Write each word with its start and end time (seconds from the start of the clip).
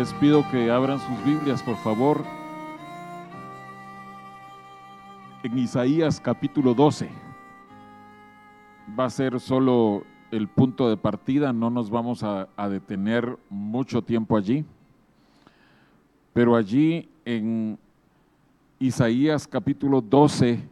Les 0.00 0.14
pido 0.14 0.42
que 0.50 0.70
abran 0.70 0.98
sus 0.98 1.24
Biblias, 1.26 1.62
por 1.62 1.76
favor, 1.76 2.24
en 5.42 5.58
Isaías 5.58 6.18
capítulo 6.18 6.72
12. 6.72 7.10
Va 8.98 9.04
a 9.04 9.10
ser 9.10 9.38
solo 9.40 10.04
el 10.30 10.48
punto 10.48 10.88
de 10.88 10.96
partida, 10.96 11.52
no 11.52 11.68
nos 11.68 11.90
vamos 11.90 12.22
a, 12.22 12.48
detener 12.70 13.36
mucho 13.50 14.00
tiempo 14.00 14.38
allí, 14.38 14.64
pero 16.32 16.56
allí 16.56 17.06
en 17.26 17.78
Isaías 18.78 19.46
capítulo 19.46 20.00
12 20.00 20.66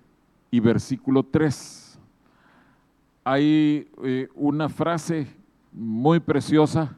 y 0.51 0.59
versículo 0.59 1.23
3 1.23 1.99
hay 3.25 3.91
eh, 4.05 4.29
una 4.35 4.71
frase 4.71 5.27
muy 5.71 6.19
preciosa 6.19 6.97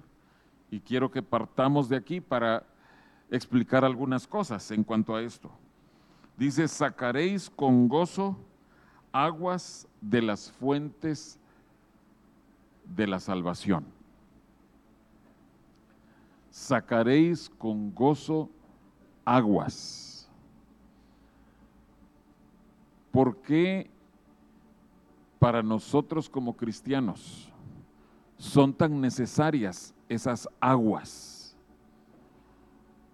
y 0.70 0.80
quiero 0.80 1.10
que 1.10 1.23
partamos 1.23 1.88
de 1.88 1.97
aquí 1.97 2.20
para 2.20 2.65
explicar 3.30 3.84
algunas 3.84 4.27
cosas 4.27 4.70
en 4.70 4.84
cuanto 4.84 5.15
a 5.15 5.23
esto. 5.23 5.51
Dice, 6.37 6.66
sacaréis 6.69 7.51
con 7.51 7.88
gozo 7.88 8.37
aguas 9.13 9.88
de 10.01 10.23
las 10.23 10.51
fuentes 10.52 11.38
de 12.85 13.07
la 13.07 13.21
salvación. 13.21 13.85
Sacaréis 16.51 17.51
con 17.51 17.95
gozo 17.95 18.48
aguas. 19.24 20.29
¿Por 23.10 23.37
qué 23.43 23.91
para 25.38 25.63
nosotros 25.63 26.29
como 26.29 26.57
cristianos 26.57 27.51
son 28.37 28.73
tan 28.73 29.01
necesarias 29.01 29.95
esas 30.11 30.49
aguas? 30.61 31.57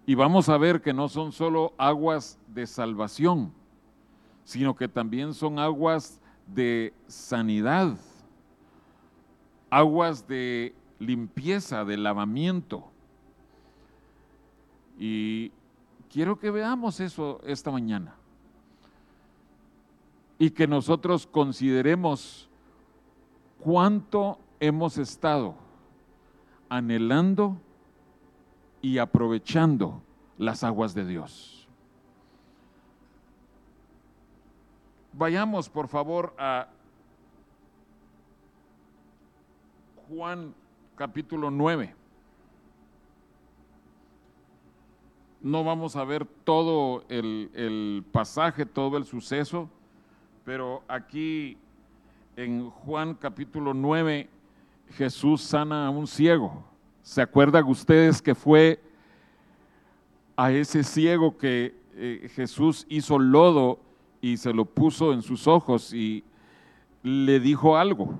Y 0.05 0.15
vamos 0.15 0.49
a 0.49 0.57
ver 0.57 0.81
que 0.81 0.93
no 0.93 1.07
son 1.07 1.31
solo 1.31 1.73
aguas 1.77 2.39
de 2.47 2.65
salvación, 2.65 3.53
sino 4.43 4.75
que 4.75 4.87
también 4.87 5.33
son 5.33 5.59
aguas 5.59 6.19
de 6.47 6.93
sanidad, 7.07 7.97
aguas 9.69 10.27
de 10.27 10.73
limpieza, 10.97 11.85
de 11.85 11.97
lavamiento. 11.97 12.85
Y 14.97 15.51
quiero 16.09 16.39
que 16.39 16.51
veamos 16.51 16.99
eso 16.99 17.41
esta 17.45 17.69
mañana. 17.69 18.15
Y 20.39 20.51
que 20.51 20.67
nosotros 20.67 21.27
consideremos 21.27 22.49
cuánto 23.59 24.39
hemos 24.59 24.97
estado 24.97 25.66
anhelando 26.69 27.57
y 28.81 28.97
aprovechando 28.97 30.01
las 30.37 30.63
aguas 30.63 30.93
de 30.93 31.05
Dios. 31.05 31.67
Vayamos 35.13 35.67
por 35.69 35.87
favor 35.87 36.35
a 36.37 36.67
Juan 40.07 40.53
capítulo 40.95 41.49
9. 41.49 41.95
No 45.41 45.63
vamos 45.63 45.95
a 45.95 46.03
ver 46.03 46.25
todo 46.43 47.03
el, 47.09 47.49
el, 47.53 48.03
pasaje, 48.11 48.65
todo 48.65 48.97
el 48.97 49.05
suceso, 49.05 49.69
pero 50.45 50.83
aquí 50.87 51.57
en 52.35 52.69
Juan 52.69 53.15
capítulo 53.15 53.73
9 53.73 54.29
Jesús 54.91 55.41
sana 55.41 55.87
a 55.87 55.89
un 55.89 56.07
ciego. 56.07 56.63
¿Se 57.01 57.21
acuerdan 57.21 57.65
ustedes 57.65 58.21
que 58.21 58.35
fue 58.35 58.81
a 60.35 60.51
ese 60.51 60.83
ciego 60.83 61.37
que 61.37 61.75
eh, 61.95 62.29
Jesús 62.35 62.85
hizo 62.89 63.17
lodo 63.17 63.79
y 64.21 64.37
se 64.37 64.53
lo 64.53 64.65
puso 64.65 65.13
en 65.13 65.21
sus 65.21 65.47
ojos 65.47 65.93
y 65.93 66.23
le 67.03 67.39
dijo 67.39 67.77
algo? 67.77 68.19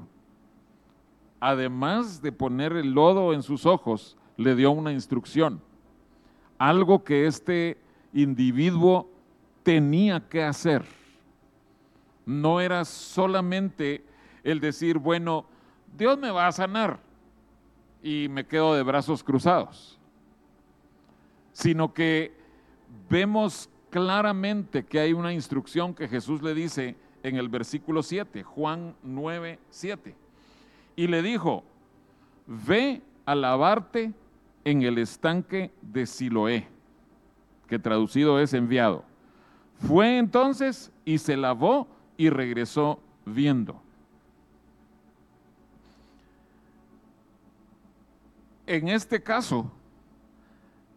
Además 1.40 2.22
de 2.22 2.32
poner 2.32 2.74
el 2.74 2.92
lodo 2.92 3.34
en 3.34 3.44
sus 3.44 3.66
ojos, 3.66 4.18
le 4.38 4.56
dio 4.56 4.72
una 4.72 4.92
instrucción, 4.92 5.62
algo 6.58 7.04
que 7.04 7.28
este 7.28 7.78
individuo 8.14 9.10
tenía 9.64 10.28
que 10.28 10.44
hacer. 10.44 10.86
No 12.26 12.62
era 12.62 12.86
solamente 12.86 14.04
el 14.44 14.60
decir, 14.60 14.98
bueno, 14.98 15.46
Dios 15.97 16.18
me 16.18 16.30
va 16.30 16.47
a 16.47 16.52
sanar 16.52 17.00
y 18.03 18.28
me 18.30 18.46
quedo 18.46 18.75
de 18.75 18.84
brazos 18.84 19.24
cruzados, 19.24 19.97
sino 21.52 21.91
que 21.91 22.31
vemos 23.09 23.68
claramente 23.90 24.86
que 24.86 25.00
hay 25.00 25.13
una 25.13 25.34
instrucción 25.34 25.96
que 25.96 26.07
Jesús 26.07 26.44
le 26.44 26.53
dice 26.53 26.96
en 27.24 27.36
el 27.36 27.50
versículo 27.50 28.03
7, 28.03 28.44
Juan 28.44 28.96
9, 29.02 29.59
7. 29.72 30.16
Y 30.96 31.07
le 31.07 31.24
dijo, 31.24 31.63
ve 32.46 33.02
a 33.25 33.34
lavarte 33.34 34.13
en 34.66 34.84
el 34.84 35.00
estanque 35.00 35.72
de 35.81 36.06
Siloé, 36.06 36.68
que 37.68 37.80
traducido 37.80 38.40
es 38.40 38.53
enviado. 38.53 39.03
Fue 39.80 40.19
entonces 40.19 40.91
y 41.06 41.18
se 41.18 41.36
lavó 41.36 41.88
y 42.18 42.30
regresó 42.30 43.00
viendo. 43.25 43.81
En 48.68 48.90
este 48.90 49.24
caso, 49.24 49.72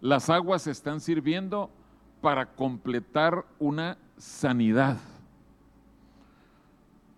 las 0.00 0.28
aguas 0.28 0.66
están 0.66 1.00
sirviendo 1.00 1.70
para 2.20 2.44
completar 2.44 3.46
una 3.60 3.96
sanidad. 4.18 4.98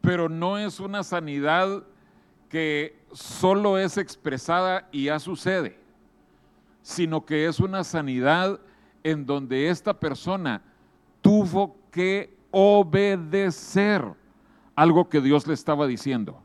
Pero 0.03 0.29
no 0.29 0.59
es 0.59 0.79
una 0.79 1.03
sanidad 1.03 1.85
que 2.51 3.01
solo 3.13 3.79
es 3.79 3.97
expresada 3.97 4.87
y 4.93 5.05
ya 5.05 5.19
sucede, 5.19 5.79
sino 6.83 7.25
que 7.25 7.47
es 7.47 7.59
una 7.59 7.83
sanidad 7.83 8.61
en 9.03 9.25
donde 9.25 9.71
esta 9.71 9.99
persona 9.99 10.61
tuvo 11.23 11.77
que 11.91 12.37
obedecer 12.51 14.05
algo 14.77 15.09
que 15.09 15.23
Dios 15.23 15.47
le 15.47 15.55
estaba 15.55 15.87
diciendo. 15.87 16.41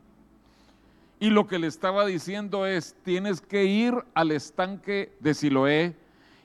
Y 1.20 1.30
lo 1.30 1.46
que 1.46 1.58
le 1.58 1.66
estaba 1.66 2.06
diciendo 2.06 2.64
es, 2.64 2.94
tienes 3.02 3.40
que 3.40 3.64
ir 3.64 3.94
al 4.14 4.30
estanque 4.30 5.12
de 5.18 5.34
Siloé 5.34 5.96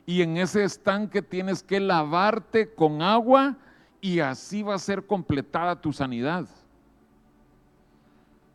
y 0.06 0.22
en 0.24 0.38
ese 0.38 0.64
estanque 0.64 1.22
tienes 1.22 1.62
que 1.62 1.80
lavarte 1.80 2.74
con 2.74 3.02
agua 3.02 3.56
y 4.02 4.20
así 4.20 4.64
va 4.64 4.76
a 4.76 4.80
ser 4.80 5.06
completada 5.06 5.80
tu 5.80 5.94
sanidad. 5.94 6.48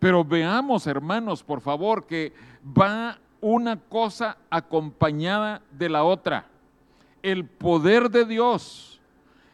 Pero 0.01 0.25
veamos, 0.25 0.87
hermanos, 0.87 1.43
por 1.43 1.61
favor, 1.61 2.07
que 2.07 2.33
va 2.65 3.19
una 3.41 3.79
cosa 3.79 4.37
acompañada 4.51 5.63
de 5.71 5.89
la 5.89 6.03
otra. 6.03 6.47
El 7.23 7.45
poder 7.45 8.11
de 8.11 8.25
Dios, 8.25 9.01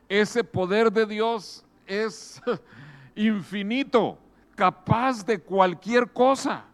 ese 0.08 0.42
poder 0.42 0.90
de 0.90 1.06
Dios 1.06 1.64
es 1.86 2.42
infinito 3.14 4.18
capaz 4.54 5.24
de 5.24 5.40
cualquier 5.40 6.12
cosa, 6.12 6.64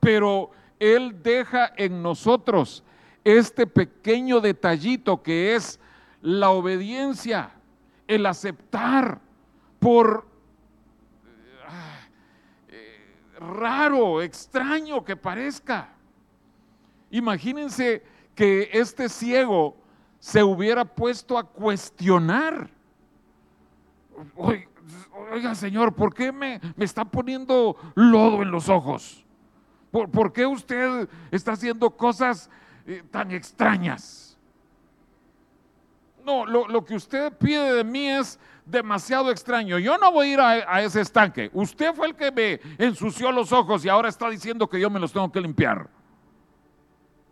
pero 0.00 0.50
Él 0.78 1.22
deja 1.22 1.72
en 1.76 2.02
nosotros 2.02 2.82
este 3.24 3.66
pequeño 3.66 4.40
detallito 4.40 5.22
que 5.22 5.54
es 5.54 5.78
la 6.22 6.50
obediencia, 6.50 7.50
el 8.06 8.26
aceptar 8.26 9.20
por 9.78 10.26
eh, 12.68 13.36
raro, 13.38 14.22
extraño 14.22 15.04
que 15.04 15.16
parezca. 15.16 15.90
Imagínense 17.10 18.02
que 18.34 18.70
este 18.72 19.08
ciego 19.08 19.76
se 20.18 20.42
hubiera 20.42 20.84
puesto 20.84 21.38
a 21.38 21.44
cuestionar 21.44 22.70
oiga 25.32 25.54
Señor, 25.54 25.94
¿por 25.94 26.14
qué 26.14 26.32
me, 26.32 26.60
me 26.76 26.84
está 26.84 27.04
poniendo 27.04 27.76
lodo 27.94 28.42
en 28.42 28.50
los 28.50 28.68
ojos? 28.68 29.24
¿Por, 29.90 30.10
¿Por, 30.10 30.32
qué 30.32 30.46
usted 30.46 31.08
está 31.30 31.52
haciendo 31.52 31.90
cosas 31.90 32.50
eh, 32.86 33.02
tan 33.10 33.30
extrañas? 33.30 34.38
No, 36.24 36.44
lo, 36.44 36.68
lo, 36.68 36.84
que 36.84 36.94
usted 36.94 37.32
pide 37.38 37.72
de 37.72 37.84
mí 37.84 38.06
es 38.06 38.38
demasiado 38.66 39.30
extraño. 39.30 39.78
Yo 39.78 39.96
no 39.96 40.12
voy 40.12 40.28
a 40.28 40.32
ir 40.32 40.40
a, 40.40 40.50
a 40.74 40.82
ese 40.82 41.00
estanque. 41.00 41.50
Usted 41.54 41.94
fue 41.94 42.08
el 42.08 42.14
que 42.14 42.30
me 42.30 42.60
ensució 42.84 43.32
los 43.32 43.50
ojos 43.50 43.82
y 43.84 43.88
ahora 43.88 44.10
está 44.10 44.28
diciendo 44.28 44.68
que 44.68 44.78
yo 44.78 44.90
me 44.90 45.00
los 45.00 45.10
tengo 45.10 45.32
que 45.32 45.40
limpiar. 45.40 45.88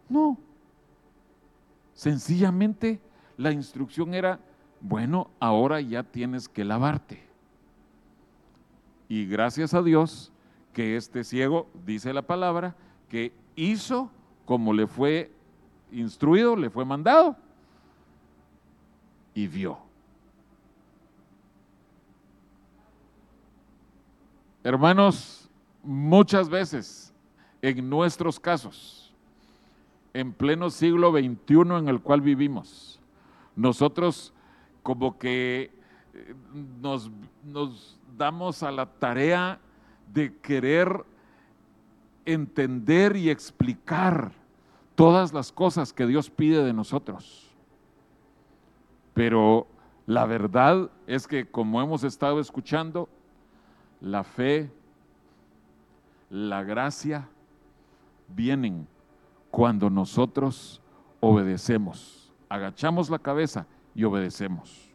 No. 0.08 0.38
Sencillamente 1.92 3.00
la 3.36 3.52
instrucción 3.52 4.14
era, 4.14 4.40
bueno, 4.80 5.30
ahora 5.40 5.80
ya 5.80 6.02
tienes 6.02 6.48
que 6.48 6.64
lavarte. 6.64 7.25
Y 9.08 9.26
gracias 9.26 9.74
a 9.74 9.82
Dios 9.82 10.32
que 10.72 10.96
este 10.96 11.24
ciego, 11.24 11.68
dice 11.86 12.12
la 12.12 12.22
palabra, 12.22 12.76
que 13.08 13.32
hizo 13.54 14.10
como 14.44 14.72
le 14.72 14.86
fue 14.86 15.30
instruido, 15.92 16.56
le 16.56 16.70
fue 16.70 16.84
mandado 16.84 17.36
y 19.34 19.46
vio. 19.46 19.78
Hermanos, 24.64 25.48
muchas 25.82 26.48
veces 26.48 27.12
en 27.62 27.88
nuestros 27.88 28.40
casos, 28.40 29.14
en 30.12 30.32
pleno 30.32 30.70
siglo 30.70 31.12
XXI 31.12 31.76
en 31.78 31.88
el 31.88 32.00
cual 32.00 32.20
vivimos, 32.20 32.98
nosotros 33.54 34.32
como 34.82 35.18
que 35.18 35.70
nos, 36.80 37.10
nos 37.44 37.98
damos 38.16 38.62
a 38.62 38.70
la 38.70 38.86
tarea 38.86 39.58
de 40.12 40.34
querer 40.38 41.04
entender 42.24 43.16
y 43.16 43.30
explicar 43.30 44.32
todas 44.94 45.32
las 45.32 45.52
cosas 45.52 45.92
que 45.92 46.06
Dios 46.06 46.30
pide 46.30 46.64
de 46.64 46.72
nosotros. 46.72 47.50
Pero 49.14 49.66
la 50.06 50.26
verdad 50.26 50.90
es 51.06 51.26
que, 51.26 51.48
como 51.48 51.80
hemos 51.80 52.04
estado 52.04 52.40
escuchando, 52.40 53.08
la 54.00 54.24
fe, 54.24 54.70
la 56.30 56.62
gracia 56.62 57.28
vienen 58.28 58.86
cuando 59.50 59.88
nosotros 59.88 60.82
obedecemos, 61.20 62.32
agachamos 62.48 63.08
la 63.08 63.18
cabeza 63.18 63.66
y 63.94 64.04
obedecemos. 64.04 64.85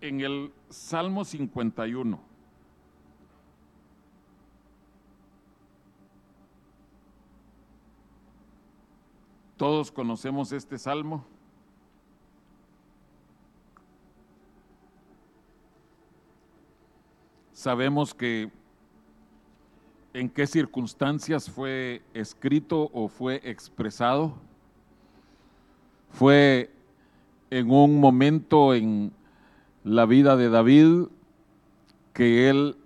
En 0.00 0.20
el 0.20 0.52
Salmo 0.68 1.24
51, 1.24 2.20
todos 9.56 9.90
conocemos 9.90 10.52
este 10.52 10.78
salmo. 10.78 11.26
Sabemos 17.52 18.14
que 18.14 18.52
en 20.12 20.30
qué 20.30 20.46
circunstancias 20.46 21.50
fue 21.50 22.02
escrito 22.14 22.88
o 22.92 23.08
fue 23.08 23.40
expresado. 23.42 24.36
Fue 26.10 26.70
en 27.50 27.68
un 27.68 27.98
momento 27.98 28.74
en 28.74 29.17
la 29.88 30.06
vida 30.06 30.36
de 30.36 30.48
David 30.48 31.08
que 32.12 32.48
él 32.50 32.76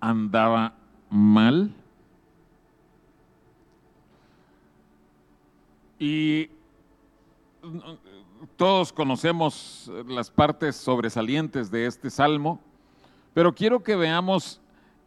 andaba 0.00 0.74
mal. 1.10 1.74
Y 5.98 6.50
todos 8.56 8.92
conocemos 8.92 9.90
las 10.08 10.30
partes 10.30 10.76
sobresalientes 10.76 11.70
de 11.70 11.86
este 11.86 12.10
salmo 12.10 12.60
pero 13.34 13.54
quiero 13.54 13.82
que 13.82 13.96
veamos 13.96 14.60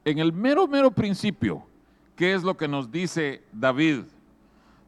en 0.03 0.19
el 0.19 0.33
mero, 0.33 0.67
mero 0.67 0.91
principio 0.91 1.65
qué 2.15 2.33
es 2.33 2.43
lo 2.43 2.55
que 2.55 2.67
nos 2.67 2.91
dice 2.91 3.43
David. 3.51 4.03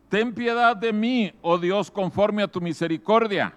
Ten 0.09 0.33
piedad 0.33 0.75
de 0.75 0.93
mí, 0.93 1.33
oh 1.41 1.57
Dios, 1.57 1.91
conforme 1.91 2.41
a 2.41 2.47
tu 2.47 2.61
misericordia. 2.61 3.53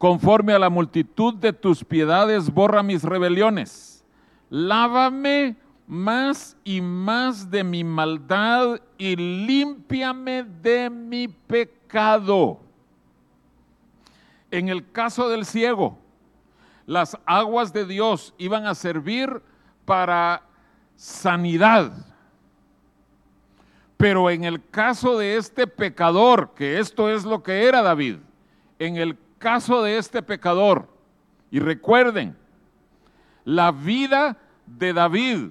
Conforme 0.00 0.54
a 0.54 0.58
la 0.58 0.70
multitud 0.70 1.34
de 1.34 1.52
tus 1.52 1.84
piedades, 1.84 2.50
borra 2.50 2.82
mis 2.82 3.04
rebeliones. 3.04 4.02
Lávame 4.48 5.56
más 5.86 6.56
y 6.64 6.80
más 6.80 7.50
de 7.50 7.62
mi 7.62 7.84
maldad 7.84 8.80
y 8.96 9.14
límpiame 9.14 10.44
de 10.44 10.88
mi 10.88 11.28
pecado. 11.28 12.60
En 14.50 14.70
el 14.70 14.90
caso 14.90 15.28
del 15.28 15.44
ciego, 15.44 15.98
las 16.86 17.18
aguas 17.26 17.70
de 17.70 17.84
Dios 17.84 18.32
iban 18.38 18.66
a 18.66 18.74
servir 18.74 19.42
para 19.84 20.44
sanidad. 20.96 21.92
Pero 23.98 24.30
en 24.30 24.44
el 24.44 24.66
caso 24.70 25.18
de 25.18 25.36
este 25.36 25.66
pecador, 25.66 26.54
que 26.54 26.78
esto 26.78 27.10
es 27.10 27.24
lo 27.24 27.42
que 27.42 27.68
era 27.68 27.82
David, 27.82 28.16
en 28.78 28.96
el 28.96 29.18
caso 29.40 29.82
de 29.82 29.96
este 29.96 30.22
pecador, 30.22 30.86
y 31.50 31.58
recuerden, 31.58 32.36
la 33.44 33.72
vida 33.72 34.36
de 34.66 34.92
David 34.92 35.48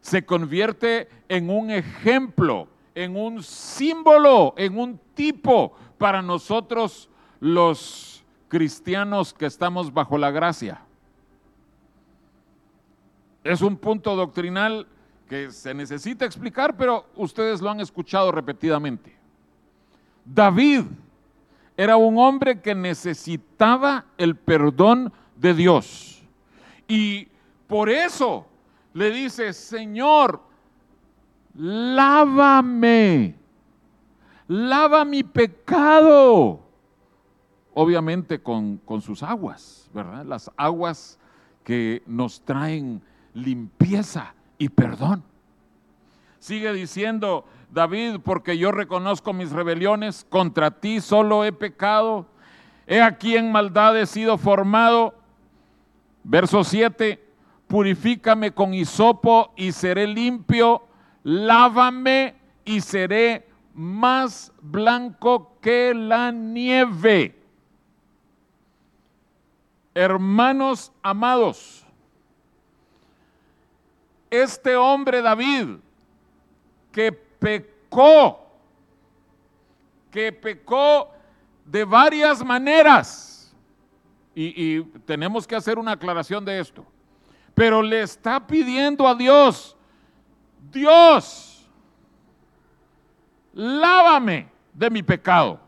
se 0.00 0.24
convierte 0.24 1.08
en 1.28 1.50
un 1.50 1.70
ejemplo, 1.70 2.66
en 2.94 3.14
un 3.14 3.42
símbolo, 3.42 4.54
en 4.56 4.78
un 4.78 4.98
tipo 5.14 5.76
para 5.98 6.22
nosotros 6.22 7.08
los 7.38 8.24
cristianos 8.48 9.34
que 9.34 9.46
estamos 9.46 9.92
bajo 9.92 10.16
la 10.16 10.30
gracia. 10.30 10.80
Es 13.44 13.60
un 13.60 13.76
punto 13.76 14.16
doctrinal 14.16 14.86
que 15.28 15.50
se 15.50 15.74
necesita 15.74 16.24
explicar, 16.24 16.76
pero 16.76 17.06
ustedes 17.16 17.60
lo 17.60 17.68
han 17.70 17.80
escuchado 17.80 18.32
repetidamente. 18.32 19.14
David 20.24 20.84
era 21.76 21.96
un 21.96 22.18
hombre 22.18 22.60
que 22.60 22.74
necesitaba 22.74 24.06
el 24.18 24.36
perdón 24.36 25.12
de 25.36 25.54
Dios. 25.54 26.22
Y 26.88 27.28
por 27.66 27.90
eso 27.90 28.46
le 28.94 29.10
dice, 29.10 29.52
Señor, 29.52 30.40
lávame, 31.54 33.34
lava 34.48 35.04
mi 35.04 35.22
pecado 35.22 36.66
obviamente 37.78 38.42
con, 38.42 38.80
sus 39.02 39.22
aguas, 39.22 39.90
¿verdad? 39.92 40.24
Las 40.24 40.50
aguas 40.56 41.18
que 41.62 42.02
nos 42.06 42.40
traen 42.40 43.02
limpieza 43.34 44.34
y 44.56 44.70
perdón. 44.70 45.22
Sigue 46.38 46.72
diciendo 46.72 47.44
David, 47.76 48.20
porque 48.24 48.56
yo 48.56 48.72
reconozco 48.72 49.34
mis 49.34 49.52
rebeliones, 49.52 50.24
contra 50.30 50.70
ti 50.70 51.02
solo 51.02 51.44
he 51.44 51.52
pecado, 51.52 52.26
he 52.86 53.02
aquí 53.02 53.36
en 53.36 53.52
maldad 53.52 53.98
he 53.98 54.06
sido 54.06 54.38
formado. 54.38 55.14
Verso 56.24 56.64
7, 56.64 57.22
purifícame 57.68 58.52
con 58.52 58.72
hisopo 58.72 59.52
y 59.56 59.72
seré 59.72 60.06
limpio, 60.06 60.86
lávame 61.22 62.34
y 62.64 62.80
seré 62.80 63.46
más 63.74 64.54
blanco 64.62 65.58
que 65.60 65.92
la 65.92 66.32
nieve. 66.32 67.38
Hermanos 69.92 70.92
amados, 71.02 71.84
este 74.30 74.76
hombre 74.76 75.20
David 75.20 75.76
que 76.90 77.25
pecó, 77.38 78.46
que 80.10 80.32
pecó 80.32 81.10
de 81.64 81.84
varias 81.84 82.44
maneras, 82.44 83.54
y, 84.34 84.82
tenemos 85.06 85.46
que 85.46 85.56
hacer 85.56 85.78
una 85.78 85.92
aclaración 85.92 86.44
de 86.44 86.60
esto, 86.60 86.84
pero 87.54 87.82
le 87.82 88.02
está 88.02 88.46
pidiendo 88.46 89.08
a 89.08 89.14
Dios, 89.14 89.76
Dios, 90.70 91.66
lávame 93.54 94.48
de 94.74 94.90
mi 94.90 95.02
pecado. 95.02 95.66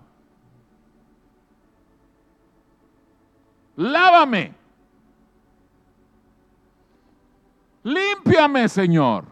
lávame. 3.78 4.52
Límpiame, 7.84 8.68
Señor. 8.68 9.24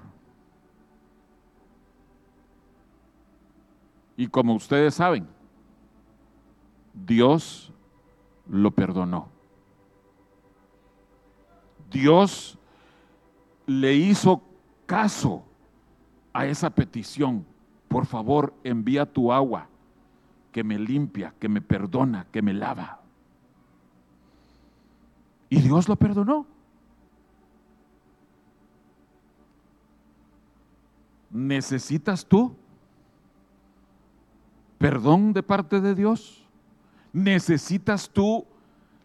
Y 4.16 4.28
como 4.28 4.54
ustedes 4.54 4.94
saben, 4.94 5.26
Dios 6.94 7.72
lo 8.48 8.70
perdonó. 8.70 9.28
Dios 11.90 12.58
le 13.66 13.94
hizo 13.94 14.42
caso 14.86 15.44
a 16.32 16.46
esa 16.46 16.70
petición. 16.70 17.44
Por 17.88 18.06
favor, 18.06 18.54
envía 18.64 19.10
tu 19.10 19.32
agua 19.32 19.68
que 20.52 20.64
me 20.64 20.78
limpia, 20.78 21.34
que 21.38 21.48
me 21.48 21.60
perdona, 21.60 22.26
que 22.32 22.40
me 22.40 22.54
lava. 22.54 23.00
Y 25.50 25.60
Dios 25.60 25.88
lo 25.88 25.96
perdonó. 25.96 26.46
¿Necesitas 31.30 32.24
tú 32.24 32.56
perdón 34.90 35.32
de 35.32 35.42
parte 35.42 35.80
de 35.80 35.94
Dios? 35.94 36.44
¿Necesitas 37.12 38.08
tú 38.08 38.44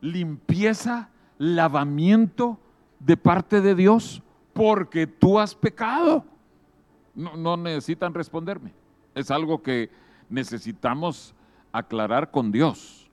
limpieza, 0.01 1.09
lavamiento 1.38 2.59
de 3.00 3.17
parte 3.17 3.61
de 3.61 3.75
Dios? 3.75 4.21
porque 4.53 5.07
tú 5.07 5.39
has 5.39 5.55
pecado. 5.55 6.25
No, 7.13 7.35
no 7.35 7.57
necesitan 7.57 8.13
responderme. 8.13 8.73
Es 9.13 9.31
algo 9.31 9.61
que 9.61 9.89
necesitamos 10.29 11.33
aclarar 11.71 12.31
con 12.31 12.51
Dios. 12.51 13.09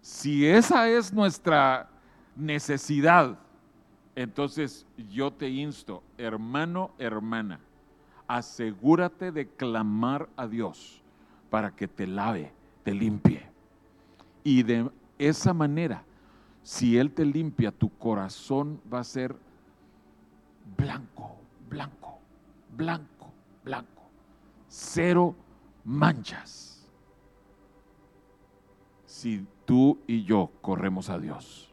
Si 0.00 0.46
esa 0.46 0.88
es 0.88 1.12
nuestra 1.12 1.88
necesidad, 2.36 3.38
entonces 4.14 4.86
yo 5.10 5.32
te 5.32 5.48
insto, 5.48 6.02
hermano, 6.18 6.90
hermana, 6.98 7.60
asegúrate 8.36 9.32
de 9.32 9.48
clamar 9.48 10.28
a 10.36 10.46
Dios 10.46 11.02
para 11.50 11.74
que 11.74 11.88
te 11.88 12.06
lave, 12.06 12.52
te 12.84 12.94
limpie. 12.94 13.42
Y 14.44 14.62
de 14.62 14.88
esa 15.18 15.52
manera, 15.52 16.04
si 16.62 16.96
Él 16.96 17.10
te 17.10 17.24
limpia, 17.24 17.72
tu 17.72 17.90
corazón 17.98 18.80
va 18.92 19.00
a 19.00 19.04
ser 19.04 19.34
blanco, 20.76 21.38
blanco, 21.68 22.20
blanco, 22.76 23.32
blanco. 23.64 24.02
Cero 24.68 25.34
manchas. 25.84 26.88
Si 29.06 29.44
tú 29.64 29.98
y 30.06 30.22
yo 30.22 30.52
corremos 30.60 31.10
a 31.10 31.18
Dios. 31.18 31.68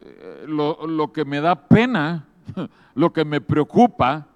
Eh, 0.00 0.44
lo, 0.48 0.86
lo, 0.86 1.12
que 1.12 1.26
me 1.26 1.42
da 1.42 1.68
pena, 1.68 2.26
lo 2.94 3.12
que 3.12 3.24
me 3.24 3.40
preocupa, 3.40 4.26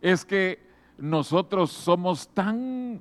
es 0.00 0.24
que 0.24 0.62
nosotros 0.98 1.70
somos 1.70 2.28
tan 2.28 3.00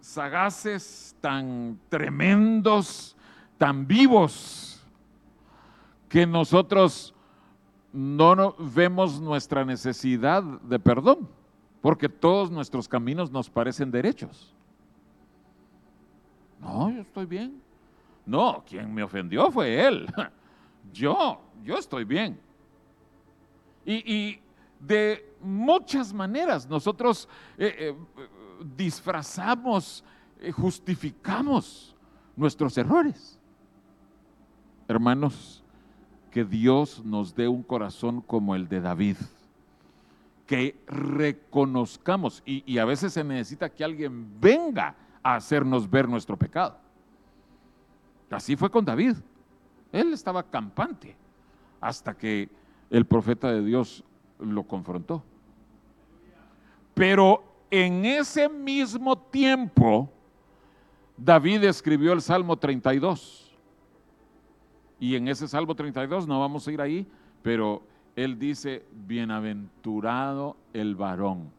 sagaces, 0.00 1.16
tan 1.20 1.78
tremendos, 1.88 3.16
tan 3.58 3.86
vivos, 3.86 4.84
que 6.08 6.26
nosotros 6.26 7.14
no 7.92 8.54
vemos 8.58 9.20
nuestra 9.20 9.64
necesidad 9.64 10.42
de 10.42 10.78
perdón, 10.78 11.28
porque 11.80 12.08
todos 12.08 12.50
nuestros 12.50 12.86
caminos 12.88 13.30
nos 13.30 13.50
parecen 13.50 13.90
derechos. 13.90 14.54
No, 16.60 16.90
yo 16.90 17.00
estoy 17.00 17.26
bien. 17.26 17.60
No, 18.24 18.64
quien 18.66 18.92
me 18.92 19.02
ofendió 19.02 19.50
fue 19.50 19.86
él. 19.86 20.06
Yo, 20.92 21.40
yo 21.64 21.76
estoy 21.78 22.04
bien. 22.04 22.40
Y, 23.86 24.40
de 24.80 25.34
muchas 25.40 26.12
maneras 26.12 26.68
nosotros 26.68 27.26
eh, 27.56 27.74
eh, 27.78 27.96
disfrazamos, 28.76 30.04
eh, 30.38 30.52
justificamos 30.52 31.96
nuestros 32.36 32.76
errores. 32.76 33.38
Hermanos, 34.86 35.64
que 36.30 36.44
Dios 36.44 37.02
nos 37.04 37.34
dé 37.34 37.48
un 37.48 37.62
corazón 37.62 38.20
como 38.20 38.54
el 38.54 38.68
de 38.68 38.80
David, 38.80 39.16
que 40.46 40.78
reconozcamos, 40.86 42.42
y, 42.44 42.76
a 42.76 42.84
veces 42.84 43.14
se 43.14 43.24
necesita 43.24 43.70
que 43.70 43.82
alguien 43.82 44.38
venga 44.38 44.94
a 45.22 45.36
hacernos 45.36 45.88
ver 45.88 46.06
nuestro 46.06 46.36
pecado. 46.36 46.78
Así 48.30 48.54
fue 48.54 48.70
con 48.70 48.84
David. 48.84 49.16
Él 49.90 50.12
estaba 50.12 50.42
campante 50.42 51.16
hasta 51.80 52.14
que 52.14 52.50
el 52.90 53.04
profeta 53.06 53.52
de 53.52 53.64
Dios 53.64 54.04
lo 54.38 54.64
confrontó. 54.64 55.22
Pero 56.94 57.44
en 57.70 58.04
ese 58.04 58.48
mismo 58.48 59.18
tiempo, 59.18 60.10
David 61.16 61.64
escribió 61.64 62.12
el 62.12 62.22
Salmo 62.22 62.56
32. 62.56 63.54
Y 64.98 65.14
en 65.16 65.28
ese 65.28 65.46
Salmo 65.46 65.74
32, 65.74 66.26
no 66.26 66.40
vamos 66.40 66.66
a 66.66 66.72
ir 66.72 66.80
ahí, 66.80 67.06
pero 67.42 67.82
él 68.14 68.38
dice, 68.38 68.86
bienaventurado 69.06 70.56
el 70.72 70.94
varón 70.94 71.50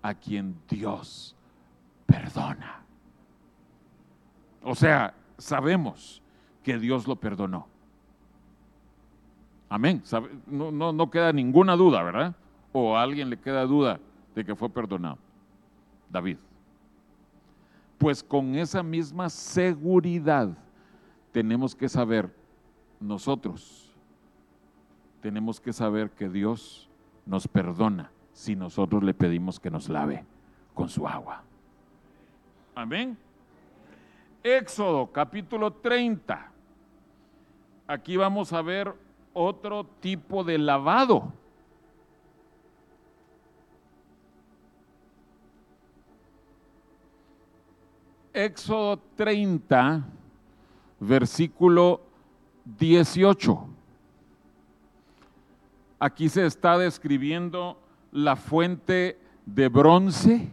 a 0.00 0.14
quien 0.14 0.54
Dios 0.68 1.34
perdona. 2.06 2.82
O 4.62 4.74
sea, 4.74 5.14
sabemos 5.38 6.22
que 6.62 6.78
Dios 6.78 7.06
lo 7.08 7.16
perdonó. 7.16 7.66
Amén. 9.74 10.02
No, 10.46 10.70
no, 10.70 10.92
no 10.92 11.10
queda 11.10 11.32
ninguna 11.32 11.74
duda, 11.74 12.00
¿verdad? 12.04 12.36
O 12.72 12.96
a 12.96 13.02
alguien 13.02 13.28
le 13.28 13.36
queda 13.36 13.64
duda 13.64 13.98
de 14.32 14.44
que 14.44 14.54
fue 14.54 14.68
perdonado. 14.68 15.18
David. 16.08 16.36
Pues 17.98 18.22
con 18.22 18.54
esa 18.54 18.84
misma 18.84 19.28
seguridad 19.28 20.56
tenemos 21.32 21.74
que 21.74 21.88
saber 21.88 22.32
nosotros 23.00 23.84
tenemos 25.20 25.58
que 25.58 25.72
saber 25.72 26.10
que 26.10 26.28
Dios 26.28 26.88
nos 27.26 27.48
perdona 27.48 28.12
si 28.32 28.54
nosotros 28.54 29.02
le 29.02 29.14
pedimos 29.14 29.58
que 29.58 29.70
nos 29.70 29.88
lave 29.88 30.24
con 30.72 30.88
su 30.88 31.08
agua. 31.08 31.42
Amén. 32.76 33.16
Éxodo 34.44 35.10
capítulo 35.10 35.72
30. 35.72 36.52
Aquí 37.88 38.16
vamos 38.16 38.52
a 38.52 38.62
ver 38.62 39.03
otro 39.34 39.84
tipo 40.00 40.42
de 40.44 40.56
lavado. 40.56 41.32
Éxodo 48.32 48.98
30, 49.16 50.02
versículo 50.98 52.00
18. 52.64 53.68
Aquí 56.00 56.28
se 56.28 56.44
está 56.46 56.76
describiendo 56.78 57.78
la 58.10 58.36
fuente 58.36 59.18
de 59.46 59.68
bronce. 59.68 60.48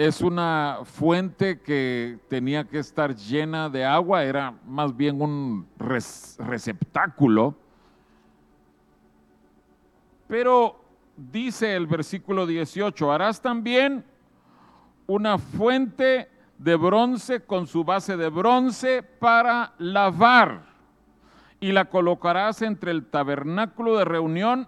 Es 0.00 0.22
una 0.22 0.78
fuente 0.84 1.60
que 1.60 2.18
tenía 2.30 2.64
que 2.64 2.78
estar 2.78 3.14
llena 3.14 3.68
de 3.68 3.84
agua, 3.84 4.24
era 4.24 4.54
más 4.64 4.96
bien 4.96 5.20
un 5.20 5.68
receptáculo. 5.76 7.54
Pero 10.26 10.82
dice 11.18 11.76
el 11.76 11.86
versículo 11.86 12.46
18, 12.46 13.12
harás 13.12 13.42
también 13.42 14.02
una 15.06 15.36
fuente 15.36 16.30
de 16.56 16.76
bronce 16.76 17.44
con 17.44 17.66
su 17.66 17.84
base 17.84 18.16
de 18.16 18.30
bronce 18.30 19.02
para 19.02 19.74
lavar 19.76 20.62
y 21.60 21.72
la 21.72 21.90
colocarás 21.90 22.62
entre 22.62 22.90
el 22.92 23.04
tabernáculo 23.04 23.98
de 23.98 24.06
reunión 24.06 24.66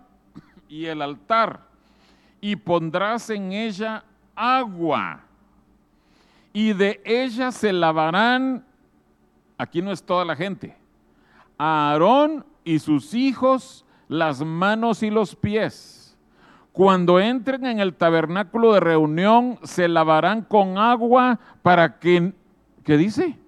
y 0.68 0.84
el 0.84 1.00
altar 1.00 1.68
y 2.42 2.56
pondrás 2.56 3.30
en 3.30 3.52
ella 3.52 4.04
agua 4.34 5.20
y 6.52 6.72
de 6.72 7.00
ella 7.04 7.50
se 7.52 7.72
lavarán, 7.72 8.64
aquí 9.58 9.82
no 9.82 9.92
es 9.92 10.02
toda 10.02 10.24
la 10.24 10.36
gente, 10.36 10.76
Aarón 11.58 12.44
y 12.64 12.78
sus 12.78 13.14
hijos 13.14 13.84
las 14.08 14.44
manos 14.44 15.02
y 15.02 15.10
los 15.10 15.34
pies 15.34 16.02
cuando 16.72 17.20
entren 17.20 17.66
en 17.66 17.80
el 17.80 17.94
tabernáculo 17.94 18.72
de 18.72 18.80
reunión, 18.80 19.58
se 19.62 19.88
lavarán 19.88 20.42
con 20.42 20.78
agua 20.78 21.38
para 21.60 21.98
que, 21.98 22.32
¿qué 22.82 22.96
dice? 22.96 23.38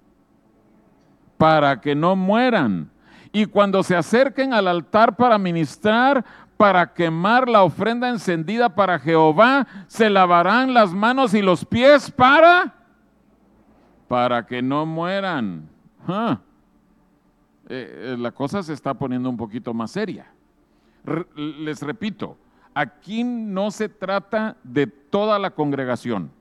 Para 1.37 1.81
que 1.81 1.95
no 1.95 2.15
mueran. 2.15 2.91
Y 3.31 3.45
cuando 3.47 3.81
se 3.81 3.95
acerquen 3.95 4.53
al 4.53 4.67
altar 4.67 5.15
para 5.15 5.39
ministrar, 5.39 6.23
para 6.57 6.93
quemar 6.93 7.49
la 7.49 7.63
ofrenda 7.63 8.09
encendida 8.09 8.73
para 8.73 8.99
Jehová, 8.99 9.67
se 9.87 10.09
lavarán 10.09 10.73
las 10.73 10.93
manos 10.93 11.33
y 11.33 11.41
los 11.41 11.65
pies 11.65 12.09
para, 12.09 12.73
para 14.07 14.45
que 14.45 14.61
no 14.61 14.85
mueran. 14.85 15.67
Eh, 16.07 16.37
eh, 17.69 18.15
la 18.17 18.31
cosa 18.31 18.63
se 18.63 18.73
está 18.73 18.93
poniendo 18.93 19.29
un 19.29 19.37
poquito 19.37 19.73
más 19.73 19.91
seria. 19.91 20.27
les 21.35 21.81
repito, 21.81 22.37
aquí 22.73 23.23
no 23.23 23.71
se 23.71 23.89
trata 23.89 24.55
de 24.63 24.87
toda 24.87 25.37
la 25.39 25.51
congregación. 25.51 26.31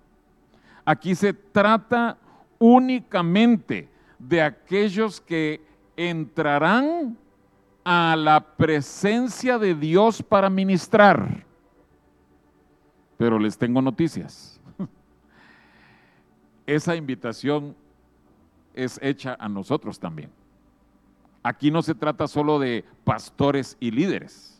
Aquí 0.84 1.14
se 1.14 1.32
trata 1.32 2.18
únicamente 2.58 3.88
de 4.18 4.42
aquellos 4.42 5.20
que 5.20 5.62
entrarán 5.96 7.16
a 7.84 8.16
la 8.16 8.56
presencia 8.56 9.58
de 9.58 9.74
Dios 9.74 10.22
para 10.22 10.48
ministrar. 10.50 11.44
Pero 13.16 13.38
les 13.38 13.56
tengo 13.56 13.80
noticias. 13.80 14.60
Esa 16.66 16.96
invitación 16.96 17.76
es 18.72 18.98
hecha 19.02 19.36
a 19.38 19.48
nosotros 19.48 19.98
también. 19.98 20.30
Aquí 21.42 21.70
no 21.70 21.82
se 21.82 21.94
trata 21.94 22.26
solo 22.26 22.58
de 22.58 22.84
pastores 23.04 23.76
y 23.80 23.90
líderes 23.90 24.50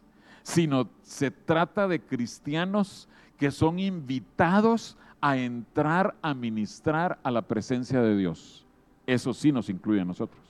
sino 0.47 0.91
se 1.01 1.31
trata 1.31 1.89
de 1.89 2.03
cristianos 2.03 3.09
que 3.39 3.51
son 3.51 3.79
invitados 3.79 4.99
a 5.23 5.39
entrar 5.39 6.15
a 6.21 6.35
ministrar 6.35 7.19
a 7.23 7.31
la 7.31 7.41
presencia 7.41 8.03
de 8.03 8.15
Dios 8.15 8.65
eso 9.07 9.35
sí 9.35 9.53
nos 9.53 9.69
incluye 9.69 10.01
a 10.01 10.05
nosotros. 10.05 10.44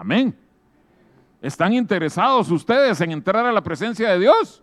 Amén. 0.00 0.34
¿Están 1.42 1.74
interesados 1.74 2.50
ustedes 2.50 2.98
en 3.02 3.12
entrar 3.12 3.44
a 3.44 3.52
la 3.52 3.60
presencia 3.60 4.08
de 4.08 4.20
Dios? 4.20 4.62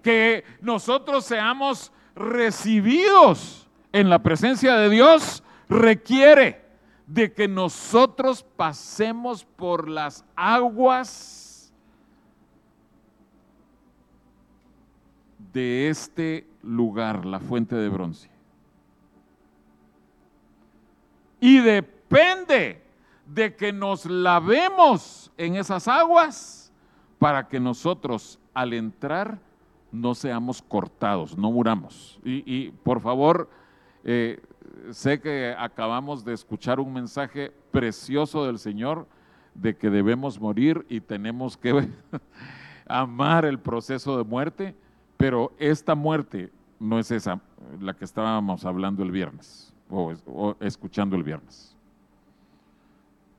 Que 0.00 0.44
nosotros 0.60 1.24
seamos 1.24 1.90
recibidos 2.14 3.66
en 3.90 4.08
la 4.08 4.20
presencia 4.20 4.76
de 4.76 4.90
Dios 4.90 5.42
requiere 5.68 6.64
de 7.08 7.32
que 7.32 7.48
nosotros 7.48 8.44
pasemos 8.44 9.44
por 9.44 9.88
las 9.88 10.24
aguas 10.36 11.74
de 15.52 15.88
este 15.88 16.46
lugar, 16.62 17.26
la 17.26 17.40
fuente 17.40 17.74
de 17.74 17.88
bronce. 17.88 18.30
Y 21.40 21.58
depende 21.58 22.83
de 23.26 23.54
que 23.54 23.72
nos 23.72 24.06
lavemos 24.06 25.30
en 25.36 25.56
esas 25.56 25.88
aguas 25.88 26.72
para 27.18 27.48
que 27.48 27.58
nosotros 27.58 28.38
al 28.52 28.72
entrar 28.72 29.38
no 29.90 30.14
seamos 30.14 30.60
cortados, 30.60 31.38
no 31.38 31.52
muramos. 31.52 32.18
Y, 32.24 32.70
por 32.82 33.00
favor, 33.00 33.48
eh, 34.02 34.42
sé 34.90 35.20
que 35.20 35.54
acabamos 35.56 36.24
de 36.24 36.34
escuchar 36.34 36.80
un 36.80 36.92
mensaje 36.92 37.52
precioso 37.70 38.44
del 38.44 38.58
Señor 38.58 39.06
de 39.54 39.76
que 39.76 39.88
debemos 39.88 40.40
morir 40.40 40.84
y 40.88 41.00
tenemos 41.00 41.56
que 41.56 41.88
amar 42.88 43.44
el 43.44 43.58
proceso 43.58 44.18
de 44.18 44.24
muerte, 44.24 44.74
pero 45.16 45.52
esta 45.58 45.94
muerte 45.94 46.52
no 46.80 46.98
es 46.98 47.10
esa, 47.12 47.40
la 47.80 47.94
que 47.94 48.04
estábamos 48.04 48.64
hablando 48.64 49.04
el 49.04 49.12
viernes 49.12 49.72
o 49.88 50.56
escuchando 50.60 51.14
el 51.14 51.22
viernes 51.22 51.73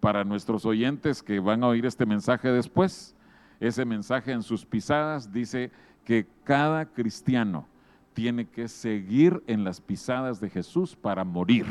para 0.05 0.23
nuestros 0.23 0.67
oyentes 0.67 1.23
que 1.23 1.39
van 1.39 1.63
a 1.63 1.67
oír 1.69 1.83
este 1.83 2.05
mensaje 2.05 2.51
después, 2.51 3.15
ese 3.59 3.85
mensaje 3.85 4.33
en 4.33 4.43
sus 4.43 4.63
pisadas 4.63 5.33
dice 5.33 5.71
que 6.03 6.27
cada 6.43 6.85
cristiano 6.85 7.65
tiene 8.13 8.45
que 8.45 8.67
seguir 8.67 9.41
en 9.47 9.63
las 9.63 9.81
pisadas 9.81 10.39
de 10.39 10.51
Jesús 10.51 10.95
para 10.95 11.23
morir. 11.23 11.65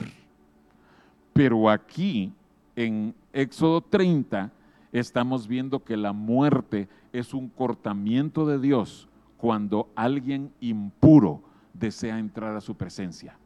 Pero 1.33 1.71
aquí, 1.71 2.33
en 2.75 3.15
Éxodo 3.33 3.81
30, 3.81 4.51
estamos 4.91 5.47
viendo 5.47 5.85
que 5.85 5.97
la 5.97 6.13
muerte 6.13 6.89
es 7.13 7.35
un 7.35 7.49
cortamiento 7.49 8.47
de 8.47 8.59
Dios 8.59 9.09
cuando 9.37 9.89
alguien 9.95 10.53
impuro 10.59 11.41
desea 11.73 12.19
entrar 12.19 12.57
a 12.57 12.61
su 12.61 12.75
presencia. 12.75 13.39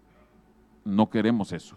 No 0.83 1.11
queremos 1.11 1.53
eso. 1.53 1.77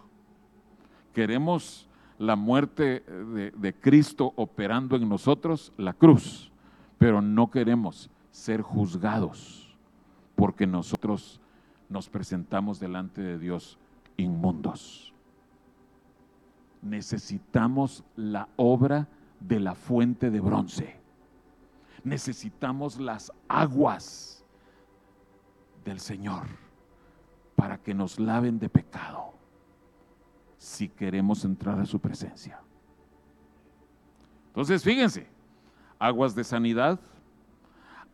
Queremos 1.12 1.90
la 2.22 2.36
muerte 2.36 3.00
de, 3.00 3.74
Cristo 3.80 4.32
operando 4.36 4.94
en 4.94 5.08
nosotros, 5.08 5.72
la 5.76 5.92
cruz, 5.92 6.52
pero 6.96 7.20
no 7.20 7.50
queremos 7.50 8.10
ser 8.30 8.62
juzgados 8.62 9.76
porque 10.36 10.64
nosotros 10.64 11.40
nos 11.88 12.08
presentamos 12.08 12.78
delante 12.78 13.20
de 13.22 13.38
Dios 13.40 13.76
inmundos. 14.16 15.12
Necesitamos 16.80 18.04
la 18.14 18.48
obra 18.54 19.08
de 19.40 19.58
la 19.58 19.74
fuente 19.74 20.30
de 20.30 20.38
bronce. 20.38 21.00
Necesitamos 22.04 23.00
las 23.00 23.32
aguas 23.48 24.44
del 25.84 25.98
Señor 25.98 26.44
para 27.56 27.78
que 27.78 27.94
nos 27.94 28.20
laven 28.20 28.60
de 28.60 28.68
pecado 28.68 29.32
si 30.62 30.88
queremos 30.88 31.44
entrar 31.44 31.80
a 31.80 31.84
su 31.84 31.98
presencia. 31.98 32.60
Entonces, 34.46 34.84
fíjense, 34.84 35.26
aguas 35.98 36.36
de 36.36 36.44
sanidad, 36.44 37.00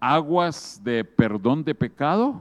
aguas 0.01 0.81
de 0.83 1.05
perdón 1.05 1.63
de 1.63 1.75
pecado 1.75 2.41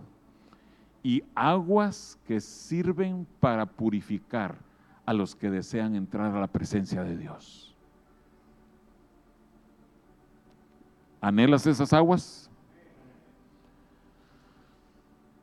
y 1.04 1.26
aguas 1.36 2.18
que 2.26 2.40
sirven 2.40 3.28
para 3.42 3.66
purificar 3.66 4.56
a 5.06 5.14
los 5.14 5.36
que 5.36 5.52
desean 5.52 5.94
entrar 5.94 6.34
a 6.34 6.40
la 6.40 6.48
presencia 6.48 7.04
de 7.04 7.18
Dios. 7.18 7.76
¿Anhelas 11.20 11.68
esas 11.68 11.92
aguas? 11.92 12.50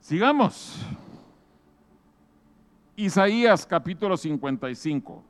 Sigamos. 0.01 0.87
Isaías 2.97 3.67
capítulo 3.67 4.17
55. 4.17 5.25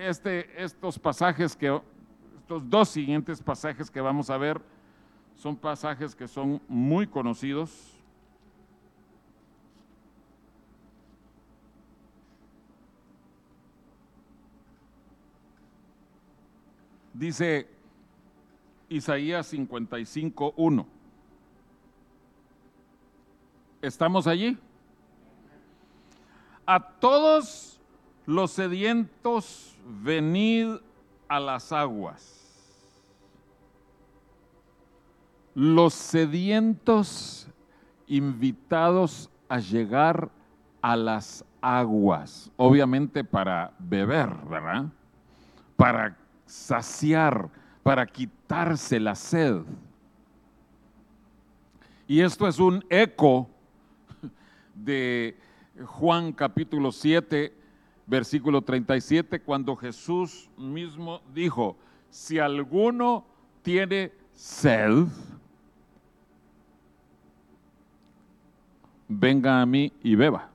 Este, 0.00 0.62
estos 0.62 0.98
pasajes 0.98 1.56
que, 1.56 1.80
estos 2.38 2.68
dos 2.70 2.88
siguientes 2.88 3.42
pasajes 3.42 3.90
que 3.90 4.00
vamos 4.00 4.30
a 4.30 4.36
ver 4.36 4.60
son 5.34 5.56
pasajes 5.56 6.14
que 6.14 6.28
son 6.28 6.60
muy 6.68 7.06
conocidos. 7.08 7.98
Dice 17.12 17.68
Isaías 18.88 19.46
55, 19.48 20.54
1. 20.56 20.86
¿Estamos 23.82 24.26
allí? 24.28 24.56
A 26.66 26.80
todos 26.80 27.80
los 28.26 28.52
sedientos, 28.52 29.76
venid 29.84 30.76
a 31.28 31.40
las 31.40 31.72
aguas. 31.72 32.38
Los 35.54 35.94
sedientos 35.94 37.48
invitados 38.06 39.28
a 39.48 39.58
llegar 39.58 40.30
a 40.80 40.96
las 40.96 41.44
aguas, 41.60 42.50
obviamente 42.56 43.22
para 43.22 43.72
beber, 43.78 44.34
¿verdad? 44.48 44.86
Para 45.76 46.16
saciar, 46.46 47.48
para 47.82 48.06
quitarse 48.06 48.98
la 48.98 49.14
sed. 49.14 49.62
Y 52.06 52.20
esto 52.20 52.46
es 52.48 52.58
un 52.58 52.84
eco 52.90 53.48
de 54.74 55.36
Juan 55.80 56.32
capítulo 56.32 56.92
7, 56.92 57.52
versículo 58.06 58.62
37, 58.62 59.40
cuando 59.40 59.74
Jesús 59.74 60.50
mismo 60.56 61.22
dijo, 61.32 61.76
si 62.10 62.38
alguno 62.38 63.24
tiene 63.62 64.12
sed, 64.34 65.06
venga 69.08 69.62
a 69.62 69.66
mí 69.66 69.92
y 70.02 70.14
beba. 70.14 70.50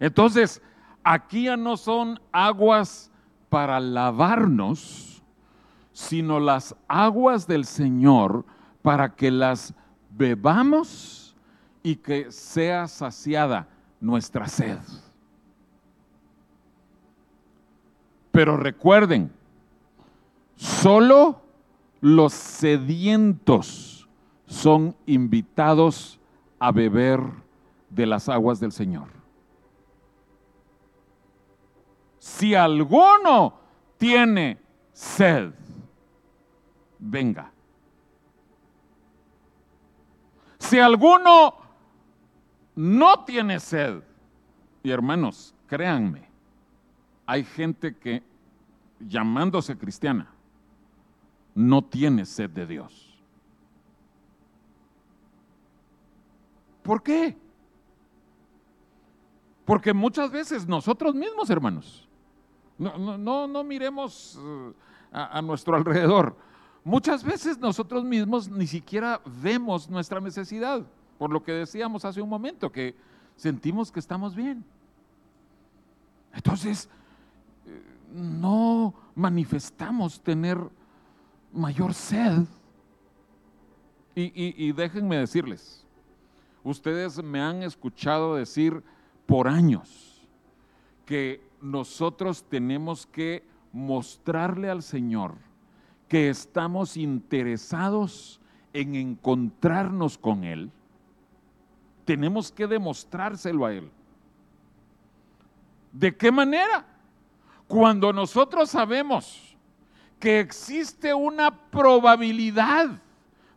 Entonces, 0.00 0.62
aquí 1.02 1.44
ya 1.44 1.56
no 1.56 1.76
son 1.76 2.20
aguas 2.32 3.10
para 3.48 3.80
lavarnos, 3.80 5.22
sino 5.92 6.38
las 6.38 6.74
aguas 6.86 7.46
del 7.46 7.64
Señor 7.64 8.44
para 8.82 9.14
que 9.14 9.30
las 9.30 9.74
bebamos 10.10 11.27
y 11.82 11.96
que 11.96 12.30
sea 12.32 12.88
saciada 12.88 13.68
nuestra 14.00 14.48
sed. 14.48 14.78
Pero 18.30 18.56
recuerden, 18.56 19.32
solo 20.56 21.40
los 22.00 22.32
sedientos 22.32 24.08
son 24.46 24.94
invitados 25.06 26.20
a 26.58 26.72
beber 26.72 27.20
de 27.90 28.06
las 28.06 28.28
aguas 28.28 28.60
del 28.60 28.72
Señor. 28.72 29.08
Si 32.18 32.54
alguno 32.54 33.54
tiene 33.96 34.58
sed, 34.92 35.52
venga. 36.98 37.50
Si 40.58 40.78
alguno 40.78 41.67
no 42.78 43.24
tiene 43.24 43.58
sed. 43.58 44.04
Y 44.84 44.90
hermanos, 44.92 45.52
créanme, 45.66 46.28
hay 47.26 47.42
gente 47.42 47.96
que 47.96 48.22
llamándose 49.00 49.76
cristiana 49.76 50.30
no 51.56 51.82
tiene 51.82 52.24
sed 52.24 52.50
de 52.50 52.66
Dios. 52.68 53.18
¿Por 56.84 57.02
qué? 57.02 57.36
Porque 59.64 59.92
muchas 59.92 60.30
veces 60.30 60.64
nosotros 60.68 61.16
mismos, 61.16 61.50
hermanos, 61.50 62.08
no, 62.78 63.18
no, 63.18 63.48
no, 63.48 63.64
miremos 63.64 64.38
eh, 64.40 64.72
a, 65.10 65.38
a 65.38 65.42
nuestro 65.42 65.74
alrededor. 65.74 66.36
Muchas 66.84 67.24
veces 67.24 67.58
nosotros 67.58 68.04
mismos 68.04 68.48
ni 68.48 68.68
siquiera 68.68 69.20
vemos 69.26 69.90
nuestra 69.90 70.20
necesidad. 70.20 70.86
Por 71.18 71.30
lo 71.30 71.42
que 71.42 71.52
decíamos 71.52 72.04
hace 72.04 72.22
un 72.22 72.28
momento, 72.28 72.70
que 72.70 72.94
sentimos 73.36 73.90
que 73.90 74.00
estamos 74.00 74.34
bien. 74.34 74.64
Entonces, 76.32 76.88
eh, 77.66 77.82
no 78.12 78.94
manifestamos 79.14 80.20
tener 80.20 80.58
mayor 81.52 81.94
sed. 81.94 82.44
Y, 84.20 84.72
déjenme 84.72 85.16
decirles, 85.16 85.86
ustedes 86.64 87.22
me 87.22 87.40
han 87.40 87.62
escuchado 87.62 88.34
decir 88.34 88.82
por 89.26 89.46
años 89.46 90.26
que 91.06 91.40
nosotros 91.62 92.42
tenemos 92.42 93.06
que 93.06 93.44
mostrarle 93.72 94.70
al 94.70 94.82
Señor 94.82 95.36
que 96.08 96.30
estamos 96.30 96.96
interesados 96.96 98.40
en 98.72 98.96
encontrarnos 98.96 100.18
con 100.18 100.42
Él. 100.42 100.72
Tenemos 102.08 102.50
que 102.50 102.66
demostrárselo 102.66 103.66
a 103.66 103.74
Él. 103.74 103.90
¿De 105.92 106.16
qué 106.16 106.32
manera? 106.32 106.86
Cuando 107.66 108.14
nosotros 108.14 108.70
sabemos 108.70 109.54
que 110.18 110.40
existe 110.40 111.12
una 111.12 111.50
probabilidad 111.70 112.98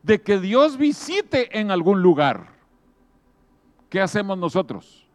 de 0.04 0.22
que 0.22 0.38
Dios 0.38 0.76
visite 0.76 1.58
en 1.58 1.72
algún 1.72 2.02
lugar, 2.02 2.50
¿qué 3.90 4.02
hacemos 4.02 4.38
nosotros? 4.38 5.08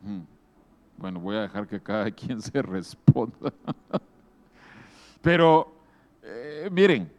Hmm. 0.00 0.20
Bueno, 0.96 1.18
voy 1.18 1.34
a 1.34 1.40
dejar 1.40 1.66
que 1.66 1.82
cada 1.82 2.08
quien 2.12 2.40
se 2.40 2.62
responda. 2.62 3.52
Pero, 5.22 5.74
eh, 6.22 6.68
miren, 6.70 7.13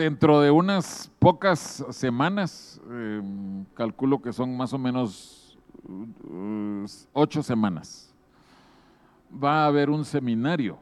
dentro 0.00 0.40
de 0.40 0.50
unas 0.50 1.12
pocas 1.18 1.84
semanas, 1.90 2.80
em, 2.90 3.66
calculo 3.74 4.22
que 4.22 4.32
son 4.32 4.56
más 4.56 4.72
o 4.72 4.78
menos 4.78 5.58
uh, 5.84 6.86
ocho 7.12 7.42
semanas, 7.42 8.14
va 9.30 9.64
a 9.64 9.66
haber 9.66 9.90
un 9.90 10.06
seminario 10.06 10.78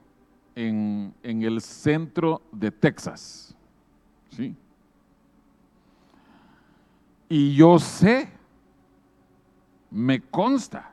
en, 0.55 1.13
en 1.25 1.43
el 1.43 1.61
centro 1.61 2.43
de 2.53 2.71
Texas. 2.71 3.57
¿sí? 4.31 4.55
Y 7.29 7.57
yo 7.57 7.81
sé, 7.81 8.31
me 9.91 10.21
consta, 10.21 10.93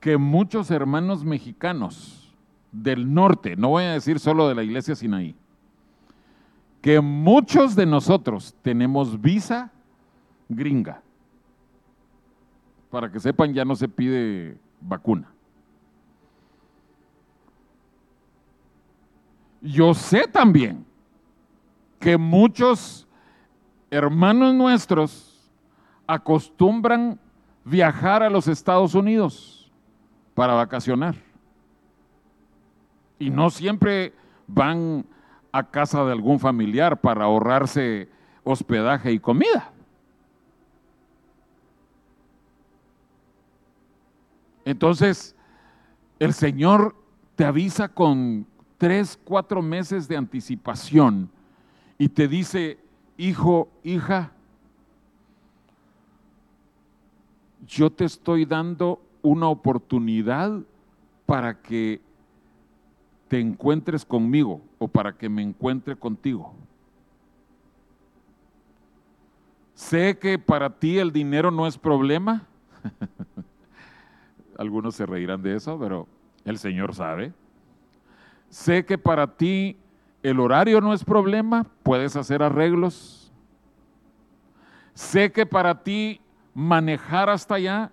que 0.00 0.16
muchos 0.16 0.72
hermanos 0.72 1.24
mexicanos 1.24 2.34
del 2.72 3.14
norte, 3.14 3.54
no 3.54 3.68
voy 3.68 3.84
a 3.84 3.92
decir 3.92 4.18
solo 4.18 4.48
de 4.48 4.56
la 4.56 4.64
iglesia 4.64 4.96
Sinaí, 4.96 5.36
que 6.86 7.00
muchos 7.00 7.74
de 7.74 7.84
nosotros 7.84 8.54
tenemos 8.62 9.20
visa 9.20 9.72
gringa. 10.48 11.02
Para 12.92 13.10
que 13.10 13.18
sepan, 13.18 13.52
ya 13.52 13.64
no 13.64 13.74
se 13.74 13.88
pide 13.88 14.56
vacuna. 14.80 15.28
Yo 19.60 19.94
sé 19.94 20.28
también 20.28 20.86
que 21.98 22.16
muchos 22.16 23.08
hermanos 23.90 24.54
nuestros 24.54 25.50
acostumbran 26.06 27.18
viajar 27.64 28.22
a 28.22 28.30
los 28.30 28.46
Estados 28.46 28.94
Unidos 28.94 29.72
para 30.36 30.54
vacacionar. 30.54 31.16
Y 33.18 33.28
no 33.28 33.50
siempre 33.50 34.14
van 34.46 35.04
a 35.56 35.70
casa 35.70 36.04
de 36.04 36.12
algún 36.12 36.38
familiar 36.38 37.00
para 37.00 37.24
ahorrarse 37.24 38.08
hospedaje 38.44 39.12
y 39.12 39.18
comida. 39.18 39.72
Entonces, 44.64 45.34
el 46.18 46.32
Señor 46.32 46.96
te 47.36 47.44
avisa 47.44 47.88
con 47.88 48.46
tres, 48.78 49.18
cuatro 49.22 49.62
meses 49.62 50.08
de 50.08 50.16
anticipación 50.16 51.30
y 51.98 52.08
te 52.08 52.28
dice, 52.28 52.78
hijo, 53.16 53.68
hija, 53.82 54.32
yo 57.66 57.90
te 57.90 58.04
estoy 58.04 58.44
dando 58.44 59.00
una 59.22 59.48
oportunidad 59.48 60.60
para 61.26 61.60
que 61.60 62.00
te 63.28 63.40
encuentres 63.40 64.04
conmigo 64.04 64.60
o 64.78 64.88
para 64.88 65.16
que 65.16 65.28
me 65.28 65.42
encuentre 65.42 65.96
contigo. 65.96 66.54
Sé 69.74 70.18
que 70.18 70.38
para 70.38 70.70
ti 70.78 70.98
el 70.98 71.12
dinero 71.12 71.50
no 71.50 71.66
es 71.66 71.76
problema. 71.76 72.46
Algunos 74.58 74.94
se 74.94 75.04
reirán 75.04 75.42
de 75.42 75.56
eso, 75.56 75.78
pero 75.78 76.06
el 76.44 76.58
Señor 76.58 76.94
sabe. 76.94 77.32
Sé 78.48 78.86
que 78.86 78.96
para 78.96 79.36
ti 79.36 79.76
el 80.22 80.40
horario 80.40 80.80
no 80.80 80.94
es 80.94 81.04
problema, 81.04 81.66
puedes 81.82 82.16
hacer 82.16 82.42
arreglos. 82.42 83.30
Sé 84.94 85.30
que 85.30 85.44
para 85.44 85.82
ti 85.82 86.20
manejar 86.54 87.28
hasta 87.28 87.56
allá 87.56 87.92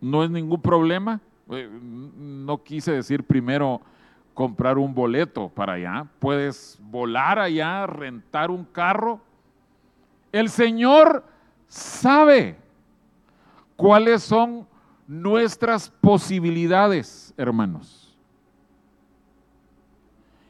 no 0.00 0.22
es 0.22 0.30
ningún 0.30 0.62
problema. 0.62 1.20
Eh, 1.50 1.68
no 1.68 2.62
quise 2.62 2.92
decir 2.92 3.24
primero 3.24 3.80
comprar 4.36 4.76
un 4.76 4.94
boleto 4.94 5.48
para 5.48 5.72
allá, 5.72 6.06
puedes 6.18 6.78
volar 6.82 7.38
allá, 7.38 7.86
rentar 7.86 8.50
un 8.50 8.66
carro. 8.66 9.18
El 10.30 10.50
Señor 10.50 11.24
sabe 11.66 12.58
cuáles 13.76 14.22
son 14.22 14.68
nuestras 15.08 15.88
posibilidades, 15.88 17.32
hermanos. 17.38 18.14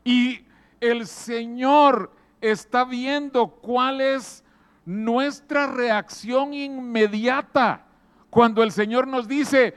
Y 0.03 0.45
el 0.81 1.07
Señor 1.07 2.11
está 2.41 2.85
viendo 2.85 3.47
cuál 3.47 4.01
es 4.01 4.43
nuestra 4.85 5.69
reacción 5.69 6.55
inmediata 6.55 7.87
cuando 8.31 8.65
el 8.65 8.73
Señor 8.73 9.07
nos 9.07 9.29
dice, 9.29 9.77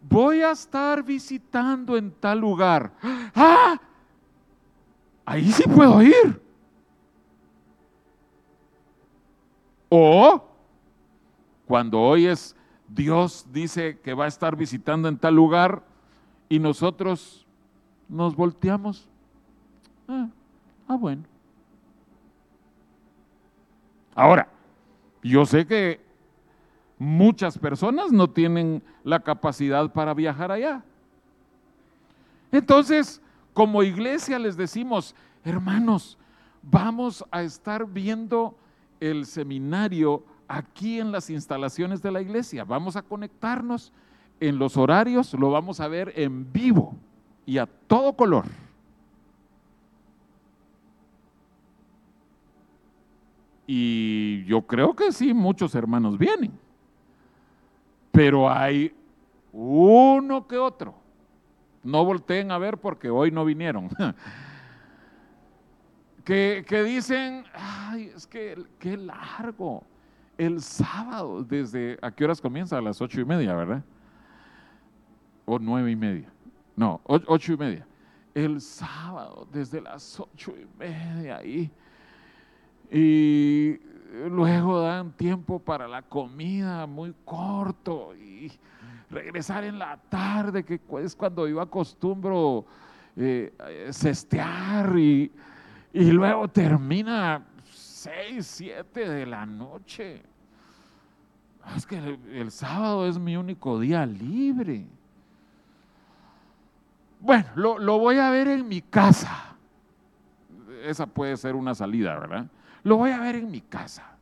voy 0.00 0.42
a 0.42 0.52
estar 0.52 1.02
visitando 1.02 1.96
en 1.96 2.10
tal 2.10 2.40
lugar. 2.40 2.92
Ah, 3.34 3.80
ahí 5.24 5.50
sí 5.52 5.64
puedo 5.64 6.02
ir. 6.02 6.40
O 9.88 10.44
cuando 11.66 12.00
oyes 12.00 12.56
Dios 12.88 13.46
dice 13.52 13.98
que 14.00 14.14
va 14.14 14.24
a 14.24 14.28
estar 14.28 14.56
visitando 14.56 15.08
en 15.08 15.18
tal 15.18 15.34
lugar 15.34 15.82
y 16.48 16.58
nosotros 16.58 17.46
nos 18.08 18.34
volteamos. 18.34 19.06
Ah, 20.08 20.28
ah 20.88 20.96
bueno. 20.96 21.24
Ahora, 24.14 24.48
yo 25.22 25.44
sé 25.44 25.66
que 25.66 26.00
muchas 26.98 27.56
personas 27.58 28.10
no 28.10 28.28
tienen 28.28 28.82
la 29.04 29.20
capacidad 29.20 29.92
para 29.92 30.14
viajar 30.14 30.50
allá. 30.50 30.82
Entonces, 32.50 33.20
como 33.52 33.82
iglesia 33.82 34.38
les 34.38 34.56
decimos, 34.56 35.14
hermanos, 35.44 36.18
vamos 36.62 37.24
a 37.30 37.42
estar 37.42 37.86
viendo 37.86 38.56
el 39.00 39.26
seminario 39.26 40.24
aquí 40.48 40.98
en 40.98 41.12
las 41.12 41.30
instalaciones 41.30 42.02
de 42.02 42.10
la 42.10 42.20
iglesia. 42.20 42.64
Vamos 42.64 42.96
a 42.96 43.02
conectarnos 43.02 43.92
en 44.40 44.58
los 44.58 44.76
horarios, 44.76 45.34
lo 45.34 45.50
vamos 45.50 45.80
a 45.80 45.88
ver 45.88 46.12
en 46.16 46.52
vivo 46.52 46.96
y 47.46 47.58
a 47.58 47.66
todo 47.66 48.14
color. 48.14 48.46
Y 53.66 54.44
yo 54.44 54.62
creo 54.62 54.96
que 54.96 55.12
sí, 55.12 55.34
muchos 55.34 55.74
hermanos 55.74 56.16
vienen 56.16 56.67
pero 58.18 58.50
hay 58.50 58.92
uno 59.52 60.48
que 60.48 60.58
otro. 60.58 60.92
No 61.84 62.04
volteen 62.04 62.50
a 62.50 62.58
ver 62.58 62.78
porque 62.78 63.08
hoy 63.08 63.30
no 63.30 63.44
vinieron. 63.44 63.88
que, 66.24 66.82
dicen, 66.84 67.44
ay, 67.54 68.10
es 68.16 68.26
que 68.26 68.60
qué 68.80 68.96
largo. 68.96 69.84
El 70.36 70.60
sábado, 70.60 71.44
desde, 71.44 71.96
¿a 72.02 72.10
qué 72.10 72.24
horas 72.24 72.40
comienza? 72.40 72.78
A 72.78 72.80
las 72.80 73.00
ocho 73.00 73.20
y 73.20 73.24
media, 73.24 73.54
¿verdad? 73.54 73.84
O 75.44 75.60
nueve 75.60 75.92
y 75.92 75.96
media. 75.96 76.28
No, 76.74 77.00
ocho 77.04 77.52
y 77.52 77.56
media. 77.56 77.86
El 78.34 78.60
sábado, 78.60 79.46
desde 79.52 79.80
las 79.80 80.18
ocho 80.18 80.54
y 80.60 80.66
media 80.76 81.36
ahí. 81.36 81.70
Y 82.90 83.78
luego 84.10 84.80
dan 84.80 85.12
tiempo 85.12 85.58
para 85.58 85.86
la 85.86 86.02
comida 86.02 86.86
muy 86.86 87.14
corto 87.24 88.14
y 88.16 88.50
regresar 89.10 89.64
en 89.64 89.78
la 89.78 89.96
tarde, 90.08 90.64
que 90.64 90.80
es 91.02 91.14
cuando 91.14 91.46
yo 91.46 91.60
acostumbro 91.60 92.64
eh, 93.16 93.52
cestear 93.92 94.96
y, 94.98 95.30
luego 95.92 96.48
termina 96.48 97.44
6, 97.70 98.46
7 98.46 99.08
de 99.08 99.26
la 99.26 99.44
noche. 99.44 100.22
Es 101.76 101.84
que 101.84 102.18
el, 102.32 102.50
sábado 102.50 103.06
es 103.06 103.18
mi 103.18 103.36
único 103.36 103.78
día 103.78 104.06
libre. 104.06 104.86
Bueno, 107.20 107.78
lo 107.78 107.98
voy 107.98 108.18
a 108.18 108.30
ver 108.30 108.48
en 108.48 108.68
mi 108.68 108.80
casa. 108.80 109.47
Esa 110.84 111.06
puede 111.06 111.36
ser 111.36 111.54
una 111.54 111.74
salida, 111.74 112.18
¿verdad? 112.18 112.46
Lo 112.82 112.96
voy 112.96 113.10
a 113.10 113.20
ver 113.20 113.36
en 113.36 113.50
mi 113.50 113.60
casa. 113.60 114.16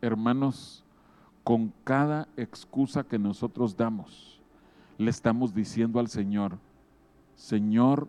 Hermanos, 0.00 0.84
con 1.42 1.72
cada 1.84 2.28
excusa 2.36 3.04
que 3.04 3.18
nosotros 3.18 3.76
damos, 3.76 4.40
le 4.98 5.10
estamos 5.10 5.54
diciendo 5.54 5.98
al 5.98 6.08
Señor, 6.08 6.58
Señor 7.34 8.08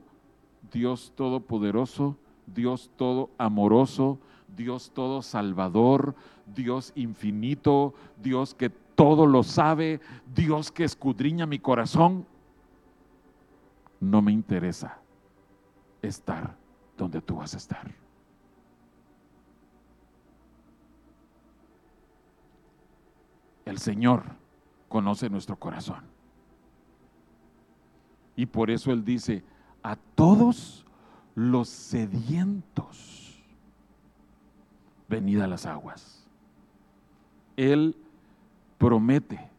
Dios 0.72 1.14
Todopoderoso, 1.16 2.18
Dios 2.48 2.92
todo 2.98 3.30
amoroso, 3.38 4.20
Dios 4.56 4.92
todo 4.94 5.22
salvador, 5.22 6.16
Dios 6.54 6.92
infinito, 6.96 7.94
Dios 8.22 8.54
que 8.54 8.70
todo 8.70 9.26
lo 9.26 9.44
sabe, 9.44 10.00
Dios 10.34 10.72
que 10.72 10.84
escudriña 10.84 11.46
mi 11.46 11.60
corazón, 11.60 12.26
no 14.00 14.22
me 14.22 14.32
interesa 14.32 15.00
estar 16.08 16.56
donde 16.98 17.22
tú 17.22 17.38
vas 17.38 17.54
a 17.54 17.58
estar. 17.58 17.92
El 23.66 23.80
Señor 23.80 24.24
conoce 24.88 25.30
nuestro 25.30 25.58
corazón. 25.58 26.04
Y 28.36 28.46
por 28.46 28.70
eso 28.70 28.92
Él 28.92 29.04
dice, 29.04 29.44
a 29.82 29.96
todos 29.96 30.86
los 31.36 31.70
sedientos, 31.70 33.44
venid 35.08 35.40
a 35.42 35.48
las 35.48 35.66
aguas. 35.66 36.28
Él 37.58 37.96
promete 38.78 39.50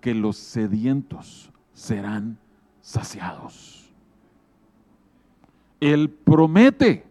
que 0.00 0.14
los 0.14 0.36
sedientos 0.36 1.50
serán 1.72 2.38
saciados. 2.80 3.83
Él 5.80 6.08
promete 6.08 7.04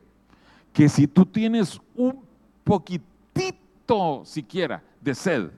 que 0.71 0.89
si 0.89 1.08
tú 1.08 1.26
tienes 1.26 1.80
un 1.95 2.26
poquitito 2.63 4.23
siquiera 4.26 4.82
de 5.02 5.13
sed, 5.13 5.52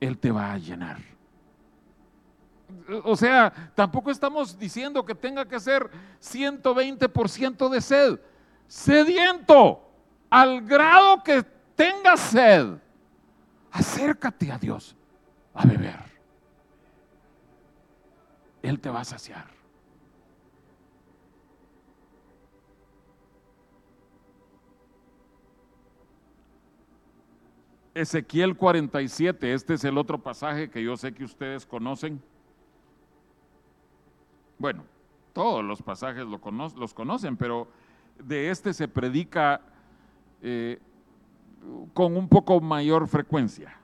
Él 0.00 0.18
te 0.18 0.30
va 0.30 0.52
a 0.52 0.58
llenar. 0.58 0.98
O 3.04 3.16
sea, 3.16 3.52
tampoco 3.74 4.10
estamos 4.10 4.58
diciendo 4.58 5.04
que 5.04 5.14
tenga 5.14 5.46
que 5.46 5.58
ser 5.58 5.90
120% 6.20 7.68
de 7.68 7.80
sed. 7.80 8.20
Sediento, 8.66 9.80
al 10.28 10.60
grado 10.62 11.22
que 11.22 11.42
tengas 11.74 12.20
sed, 12.20 12.78
acércate 13.70 14.50
a 14.50 14.58
Dios 14.58 14.96
a 15.54 15.64
beber. 15.64 15.98
Él 18.62 18.80
te 18.80 18.90
va 18.90 19.00
a 19.00 19.04
saciar. 19.04 19.55
Ezequiel 27.96 28.56
47, 28.56 29.54
este 29.54 29.74
es 29.74 29.84
el 29.84 29.96
otro 29.96 30.18
pasaje 30.18 30.68
que 30.68 30.82
yo 30.82 30.98
sé 30.98 31.14
que 31.14 31.24
ustedes 31.24 31.64
conocen. 31.64 32.20
Bueno, 34.58 34.84
todos 35.32 35.64
los 35.64 35.80
pasajes 35.80 36.26
los 36.26 36.92
conocen, 36.92 37.38
pero 37.38 37.68
de 38.18 38.50
este 38.50 38.74
se 38.74 38.86
predica 38.86 39.62
eh, 40.42 40.78
con 41.94 42.18
un 42.18 42.28
poco 42.28 42.60
mayor 42.60 43.08
frecuencia. 43.08 43.74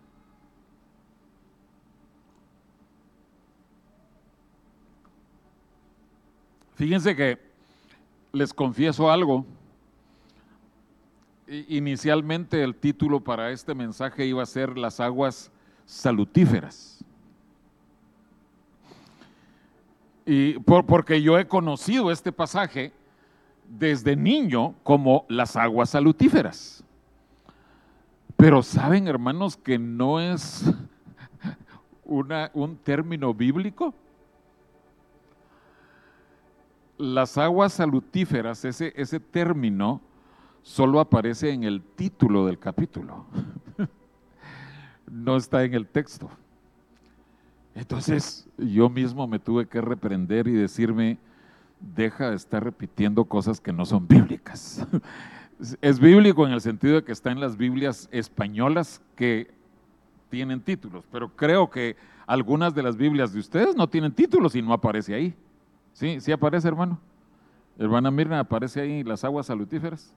Fíjense 6.75 7.16
que 7.16 7.38
les 8.33 8.53
confieso 8.53 9.11
algo. 9.11 9.46
Inicialmente 11.69 12.62
el 12.62 12.75
título 12.75 13.21
para 13.21 13.51
este 13.51 13.75
mensaje 13.75 14.25
iba 14.25 14.43
a 14.43 14.47
ser 14.47 14.79
Las 14.79 15.01
aguas 15.01 15.53
salutíferas. 15.85 17.05
Y 20.25 20.59
porque 20.61 21.21
yo 21.21 21.38
he 21.38 21.47
conocido 21.47 22.11
este 22.11 22.33
pasaje 22.33 22.93
desde 23.69 24.17
niño 24.17 24.75
como 24.83 25.27
las 25.29 25.55
aguas 25.57 25.91
salutíferas. 25.91 26.83
Pero 28.38 28.62
saben, 28.62 29.07
hermanos, 29.07 29.59
que 29.59 29.79
no 29.79 30.21
es 30.21 30.65
una, 32.07 32.51
un 32.55 32.79
término 32.79 33.35
bíblico. 33.35 33.93
Las 36.97 37.37
aguas 37.37 37.75
salutíferas, 37.75 38.65
ese, 38.65 38.95
ese 38.97 39.21
término, 39.21 40.01
solo 40.62 41.01
aparece 41.01 41.51
en 41.51 41.64
el 41.64 41.83
título 41.83 42.46
del 42.46 42.59
capítulo. 42.59 43.27
no 45.11 45.37
está 45.37 45.64
en 45.64 45.75
el 45.75 45.87
texto. 45.87 46.31
Entonces 47.75 48.48
yo 48.59 48.88
mismo 48.88 49.27
me 49.27 49.38
tuve 49.38 49.66
que 49.66 49.81
reprender 49.81 50.46
y 50.46 50.53
decirme, 50.53 51.18
deja 51.81 52.31
de 52.31 52.37
estar 52.37 52.62
repitiendo 52.62 53.25
cosas 53.25 53.61
que 53.61 53.72
no 53.72 53.85
son 53.85 54.07
bíblicas. 54.07 54.87
Es 55.81 56.01
bíblico 56.01 56.44
en 56.44 56.53
el 56.53 56.61
sentido 56.61 56.96
de 56.96 57.05
que 57.05 57.12
está 57.12 57.31
en 57.31 57.38
las 57.38 57.57
Biblias 57.57 58.09
españolas 58.11 59.01
que 59.14 59.48
tienen 60.29 60.61
títulos, 60.61 61.05
pero 61.12 61.29
creo 61.37 61.70
que 61.70 61.94
algunas 62.27 62.75
de 62.75 62.83
las 62.83 62.96
Biblias 62.96 63.33
de 63.33 63.38
ustedes 63.38 63.77
no 63.77 63.88
tienen 63.88 64.11
títulos 64.11 64.57
y 64.57 64.62
no 64.62 64.72
aparece 64.72 65.14
ahí. 65.14 65.37
¿Sí? 65.92 66.20
¿Sí 66.20 66.33
aparece, 66.33 66.66
hermano? 66.66 66.98
Hermana 67.79 68.11
Mirna, 68.11 68.40
¿aparece 68.40 68.81
ahí 68.81 69.05
las 69.05 69.22
aguas 69.22 69.46
salutíferas? 69.46 70.12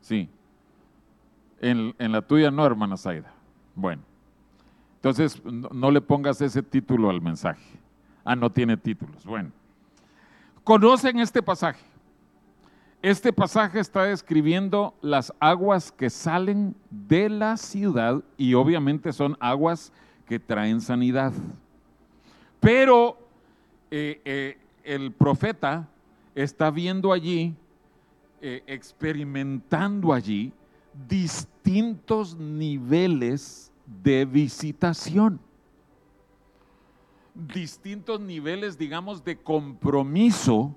Sí. 0.00 0.28
En, 1.60 1.94
en 1.98 2.12
la 2.12 2.22
tuya 2.22 2.50
no, 2.50 2.64
hermana 2.64 2.96
Zaida. 2.96 3.32
Bueno. 3.74 4.02
Entonces, 4.98 5.40
no, 5.44 5.90
le 5.92 6.00
pongas 6.00 6.40
ese 6.40 6.60
título 6.60 7.08
al 7.08 7.20
mensaje. 7.20 7.62
Ah, 8.24 8.34
no 8.34 8.50
tiene 8.50 8.76
títulos. 8.76 9.24
Bueno, 9.24 9.52
conocen 10.64 11.20
este 11.20 11.40
pasaje. 11.40 11.84
Este 13.00 13.32
pasaje 13.32 13.78
está 13.78 14.02
describiendo 14.02 14.92
las 15.00 15.32
aguas 15.38 15.92
que 15.92 16.10
salen 16.10 16.74
de 16.90 17.28
la 17.28 17.56
ciudad 17.56 18.24
y 18.36 18.54
obviamente 18.54 19.12
son 19.12 19.36
aguas 19.38 19.92
que 20.26 20.40
traen 20.40 20.80
sanidad. 20.80 21.32
Pero 22.58 23.16
eh, 23.92 24.20
eh, 24.24 24.58
el 24.82 25.12
profeta 25.12 25.88
está 26.34 26.72
viendo 26.72 27.12
allí, 27.12 27.54
eh, 28.40 28.62
experimentando 28.66 30.12
allí 30.12 30.52
distintos 31.08 32.36
niveles 32.36 33.72
de 34.02 34.24
visitación. 34.24 35.40
Distintos 37.34 38.20
niveles, 38.20 38.76
digamos, 38.76 39.24
de 39.24 39.36
compromiso 39.36 40.76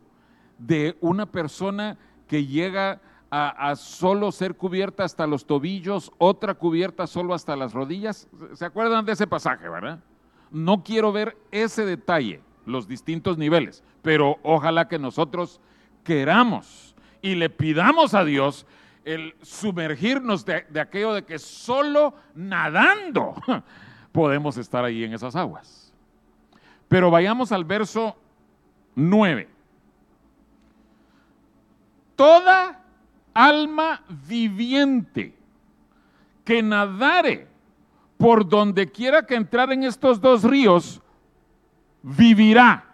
de 0.57 0.95
una 1.01 1.25
persona 1.25 1.97
que 2.27 2.45
llega 2.45 3.01
a, 3.31 3.75
solo 3.77 4.31
ser 4.31 4.55
cubierta 4.55 5.05
hasta 5.05 5.25
los 5.25 5.45
tobillos, 5.45 6.11
otra 6.17 6.53
cubierta 6.53 7.07
solo 7.07 7.33
hasta 7.33 7.55
las 7.55 7.73
rodillas. 7.73 8.27
¿Se 8.53 8.65
acuerdan 8.65 9.05
de 9.05 9.13
ese 9.13 9.25
pasaje, 9.25 9.69
verdad? 9.69 9.99
No 10.51 10.83
quiero 10.83 11.13
ver 11.13 11.37
ese 11.49 11.85
detalle, 11.85 12.41
los 12.65 12.87
distintos 12.87 13.37
niveles, 13.37 13.83
pero 14.01 14.37
ojalá 14.43 14.87
que 14.89 14.99
nosotros 14.99 15.61
queramos 16.03 16.90
y 17.21 17.35
le 17.35 17.49
pidamos 17.49 18.13
a 18.13 18.23
Dios 18.23 18.65
el 19.05 19.35
sumergirnos 19.41 20.45
de, 20.45 20.65
aquello 20.79 21.13
de 21.13 21.23
que 21.23 21.39
solo 21.39 22.13
nadando 22.35 23.35
podemos 24.11 24.57
estar 24.57 24.83
ahí 24.83 25.03
en 25.03 25.13
esas 25.13 25.35
aguas. 25.35 25.93
Pero 26.87 27.09
vayamos 27.09 27.51
al 27.51 27.65
verso 27.65 28.15
9. 28.95 29.49
Toda 32.15 32.83
alma 33.33 34.03
viviente 34.27 35.33
que 36.43 36.61
nadare 36.61 37.47
por 38.17 38.47
donde 38.47 38.91
quiera 38.91 39.25
que 39.25 39.33
entrar 39.33 39.71
en 39.71 39.83
estos 39.83 40.21
dos 40.21 40.43
ríos, 40.43 41.01
vivirá. 42.03 42.85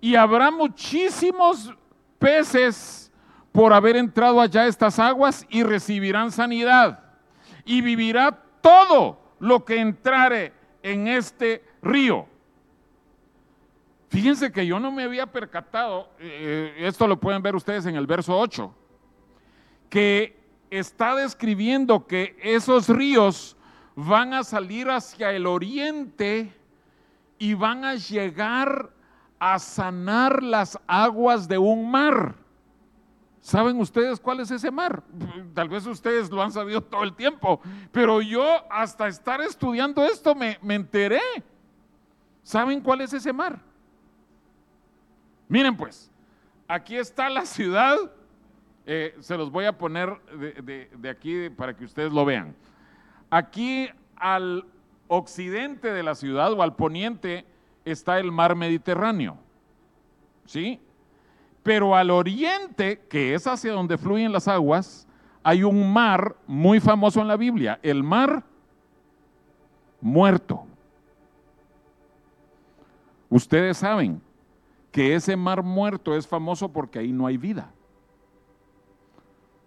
Y 0.00 0.14
habrá 0.14 0.52
muchísimos 0.52 1.74
peces 2.16 3.09
por 3.52 3.72
haber 3.72 3.96
entrado 3.96 4.40
allá 4.40 4.66
estas 4.66 4.98
aguas 4.98 5.46
y 5.48 5.62
recibirán 5.62 6.30
sanidad. 6.30 7.00
Y 7.64 7.80
vivirá 7.80 8.42
todo 8.60 9.20
lo 9.38 9.64
que 9.64 9.80
entrare 9.80 10.52
en 10.82 11.08
este 11.08 11.64
río. 11.82 12.26
Fíjense 14.08 14.50
que 14.50 14.66
yo 14.66 14.80
no 14.80 14.90
me 14.90 15.04
había 15.04 15.26
percatado, 15.26 16.10
eh, 16.18 16.74
esto 16.78 17.06
lo 17.06 17.20
pueden 17.20 17.42
ver 17.42 17.54
ustedes 17.54 17.86
en 17.86 17.94
el 17.94 18.06
verso 18.06 18.36
8, 18.36 18.74
que 19.88 20.36
está 20.68 21.14
describiendo 21.14 22.06
que 22.06 22.36
esos 22.42 22.88
ríos 22.88 23.56
van 23.94 24.34
a 24.34 24.42
salir 24.42 24.90
hacia 24.90 25.30
el 25.30 25.46
oriente 25.46 26.52
y 27.38 27.54
van 27.54 27.84
a 27.84 27.94
llegar 27.94 28.90
a 29.38 29.58
sanar 29.58 30.42
las 30.42 30.78
aguas 30.86 31.46
de 31.46 31.58
un 31.58 31.90
mar. 31.90 32.34
¿Saben 33.40 33.80
ustedes 33.80 34.20
cuál 34.20 34.40
es 34.40 34.50
ese 34.50 34.70
mar? 34.70 35.02
Tal 35.54 35.68
vez 35.68 35.86
ustedes 35.86 36.30
lo 36.30 36.42
han 36.42 36.52
sabido 36.52 36.82
todo 36.82 37.02
el 37.02 37.14
tiempo, 37.14 37.60
pero 37.90 38.20
yo 38.20 38.44
hasta 38.70 39.08
estar 39.08 39.40
estudiando 39.40 40.04
esto 40.04 40.34
me, 40.34 40.58
enteré. 40.62 41.20
¿Saben 42.42 42.80
cuál 42.80 43.00
es 43.00 43.12
ese 43.12 43.32
mar? 43.32 43.58
Miren 45.48 45.76
pues, 45.76 46.10
aquí 46.68 46.96
está 46.96 47.28
la 47.28 47.44
ciudad, 47.44 47.96
eh, 48.86 49.16
se 49.20 49.36
los 49.36 49.50
voy 49.50 49.64
a 49.64 49.76
poner 49.76 50.20
de 50.22 51.10
aquí 51.10 51.50
para 51.50 51.76
que 51.76 51.84
ustedes 51.84 52.12
lo 52.12 52.24
vean. 52.24 52.54
Aquí 53.30 53.88
al 54.16 54.64
occidente 55.08 55.92
de 55.92 56.02
la 56.02 56.14
ciudad 56.14 56.52
o 56.52 56.62
al 56.62 56.76
poniente 56.76 57.44
está 57.84 58.18
el 58.20 58.30
mar 58.30 58.54
Mediterráneo. 58.54 59.38
¿Sí? 60.44 60.80
Pero 61.70 61.94
al 61.94 62.10
oriente, 62.10 63.00
que 63.08 63.32
es 63.32 63.46
hacia 63.46 63.72
donde 63.72 63.96
fluyen 63.96 64.32
las 64.32 64.48
aguas, 64.48 65.06
hay 65.40 65.62
un 65.62 65.92
mar 65.92 66.34
muy 66.48 66.80
famoso 66.80 67.20
en 67.20 67.28
la 67.28 67.36
Biblia, 67.36 67.78
el 67.84 68.02
mar 68.02 68.42
muerto. 70.00 70.64
Ustedes 73.28 73.76
saben 73.76 74.20
que 74.90 75.14
ese 75.14 75.36
mar 75.36 75.62
muerto 75.62 76.16
es 76.16 76.26
famoso 76.26 76.72
porque 76.72 76.98
ahí 76.98 77.12
no 77.12 77.24
hay 77.24 77.36
vida. 77.36 77.70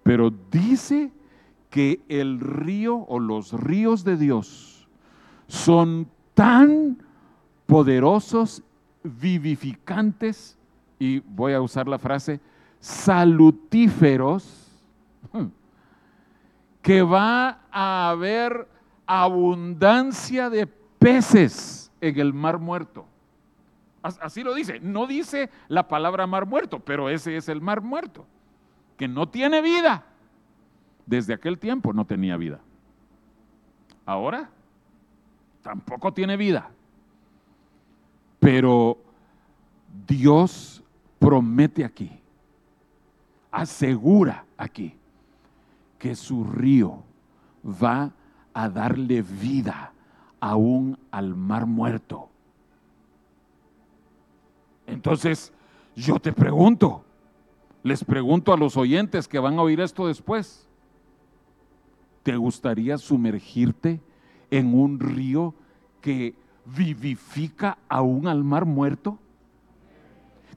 Pero 0.03 0.29
dice 0.51 1.09
que 1.69 2.01
el 2.09 2.41
río 2.41 2.97
o 3.07 3.17
los 3.17 3.53
ríos 3.53 4.03
de 4.03 4.17
Dios 4.17 4.89
son 5.47 6.09
tan 6.33 7.01
poderosos, 7.65 8.61
vivificantes, 9.03 10.57
y 10.99 11.19
voy 11.19 11.53
a 11.53 11.61
usar 11.61 11.87
la 11.87 11.99
frase, 11.99 12.39
salutíferos, 12.79 14.59
que 16.81 17.01
va 17.01 17.61
a 17.71 18.09
haber 18.09 18.67
abundancia 19.05 20.49
de 20.49 20.67
peces 20.67 21.91
en 22.01 22.19
el 22.19 22.33
mar 22.33 22.59
muerto. 22.59 23.05
Así 24.01 24.43
lo 24.43 24.53
dice. 24.53 24.81
No 24.81 25.07
dice 25.07 25.49
la 25.69 25.87
palabra 25.87 26.27
mar 26.27 26.45
muerto, 26.45 26.79
pero 26.79 27.09
ese 27.09 27.37
es 27.37 27.47
el 27.47 27.61
mar 27.61 27.81
muerto, 27.81 28.25
que 28.97 29.07
no 29.07 29.29
tiene 29.29 29.61
vida. 29.61 30.03
Desde 31.05 31.33
aquel 31.33 31.57
tiempo 31.57 31.93
no 31.93 32.05
tenía 32.05 32.35
vida. 32.35 32.59
Ahora 34.05 34.49
tampoco 35.61 36.13
tiene 36.13 36.35
vida. 36.35 36.69
Pero 38.39 38.97
Dios 40.05 40.82
promete 41.23 41.85
aquí, 41.85 42.11
asegura 43.49 44.43
aquí, 44.57 44.93
que 45.97 46.15
su 46.15 46.43
río 46.43 47.01
va 47.65 48.11
a 48.53 48.67
darle 48.67 49.21
vida 49.21 49.93
aún 50.41 50.97
al 51.11 51.33
mar 51.33 51.65
muerto. 51.65 52.27
Entonces, 54.85 55.53
yo 55.95 56.19
te 56.19 56.33
pregunto, 56.33 57.05
les 57.83 58.03
pregunto 58.03 58.51
a 58.51 58.57
los 58.57 58.75
oyentes 58.75 59.29
que 59.29 59.39
van 59.39 59.57
a 59.57 59.61
oír 59.61 59.79
esto 59.79 60.07
después, 60.07 60.67
¿te 62.23 62.35
gustaría 62.35 62.97
sumergirte 62.97 64.01
en 64.51 64.77
un 64.77 64.99
río 64.99 65.55
que 66.01 66.35
vivifica 66.65 67.77
aún 67.87 68.27
al 68.27 68.43
mar 68.43 68.65
muerto? 68.65 69.19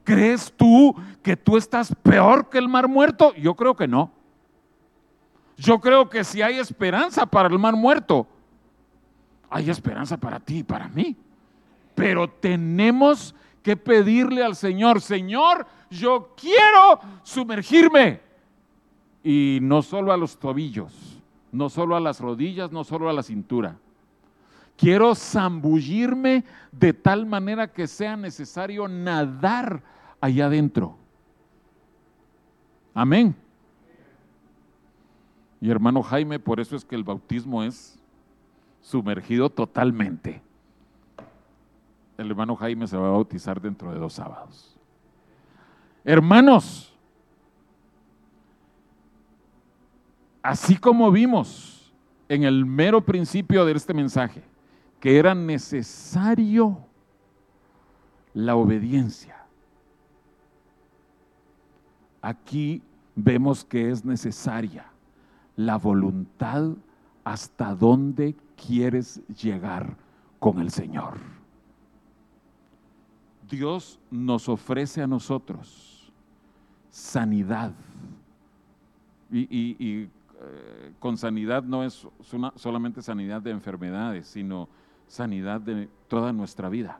¿Crees 0.07 0.53
tú 0.55 0.95
que 1.21 1.35
tú 1.35 1.57
estás 1.57 1.93
peor 2.01 2.47
que 2.47 2.57
el 2.57 2.69
mar 2.69 2.87
muerto? 2.87 3.35
Yo 3.35 3.55
creo 3.55 3.75
que 3.75 3.89
no. 3.89 4.09
Yo 5.57 5.81
creo 5.81 6.09
que 6.09 6.23
si 6.23 6.41
hay 6.41 6.59
esperanza 6.59 7.25
para 7.25 7.49
el 7.49 7.59
mar 7.59 7.75
muerto, 7.75 8.25
hay 9.49 9.69
esperanza 9.69 10.15
para 10.15 10.39
ti 10.39 10.59
y 10.59 10.63
para 10.63 10.87
mí. 10.87 11.17
Pero 11.93 12.29
tenemos 12.29 13.35
que 13.61 13.75
pedirle 13.75 14.45
al 14.45 14.55
Señor, 14.55 15.01
Señor, 15.01 15.67
yo 15.89 16.33
quiero 16.37 17.01
sumergirme. 17.23 18.21
Y 19.25 19.59
no 19.61 19.81
solo 19.81 20.13
a 20.13 20.17
los 20.17 20.37
tobillos, 20.39 21.21
no 21.51 21.67
solo 21.67 21.97
a 21.97 21.99
las 21.99 22.21
rodillas, 22.21 22.71
no 22.71 22.85
solo 22.85 23.09
a 23.09 23.13
la 23.13 23.23
cintura 23.23 23.75
Quiero 24.77 25.15
zambullirme 25.15 26.43
de 26.71 26.93
tal 26.93 27.25
manera 27.25 27.73
que 27.73 27.87
sea 27.87 28.15
necesario 28.15 28.87
nadar 28.87 29.81
allá 30.21 30.47
adentro. 30.47 30.97
Amén. 32.93 33.35
Y 35.59 35.69
hermano 35.69 36.03
Jaime, 36.03 36.39
por 36.39 36.59
eso 36.59 36.75
es 36.75 36.85
que 36.85 36.95
el 36.95 37.03
bautismo 37.03 37.63
es 37.63 37.99
sumergido 38.81 39.49
totalmente. 39.49 40.41
El 42.17 42.29
hermano 42.29 42.55
Jaime 42.55 42.87
se 42.87 42.97
va 42.97 43.07
a 43.07 43.11
bautizar 43.11 43.61
dentro 43.61 43.91
de 43.91 43.99
dos 43.99 44.13
sábados. 44.13 44.75
Hermanos, 46.03 46.95
así 50.41 50.77
como 50.77 51.11
vimos 51.11 51.93
en 52.29 52.43
el 52.43 52.65
mero 52.65 53.01
principio 53.01 53.65
de 53.65 53.73
este 53.73 53.93
mensaje, 53.93 54.43
que 54.99 55.17
era 55.17 55.35
necesario 55.35 56.79
la 58.33 58.55
obediencia. 58.55 59.36
Aquí 62.21 62.81
vemos 63.15 63.63
que 63.63 63.89
es 63.89 64.05
necesaria 64.05 64.85
la 65.55 65.77
voluntad 65.77 66.71
hasta 67.23 67.75
dónde 67.75 68.35
quieres 68.55 69.21
llegar 69.27 69.97
con 70.39 70.59
el 70.59 70.71
Señor. 70.71 71.17
Dios 73.49 73.99
nos 74.11 74.49
ofrece 74.49 75.01
a 75.01 75.07
nosotros 75.07 76.11
sanidad. 76.89 77.73
Y, 79.31 79.75
eh, 80.39 80.93
con 80.99 81.17
sanidad 81.17 81.63
no 81.63 81.83
es 81.83 82.07
solamente 82.55 83.01
sanidad 83.01 83.41
de 83.41 83.51
enfermedades, 83.51 84.27
sino 84.27 84.69
sanidad 85.07 85.59
de 85.61 85.89
toda 86.07 86.31
nuestra 86.31 86.69
vida. 86.69 86.99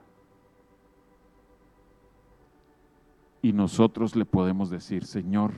Y 3.40 3.52
nosotros 3.52 4.16
le 4.16 4.24
podemos 4.24 4.70
decir, 4.70 5.04
Señor, 5.04 5.52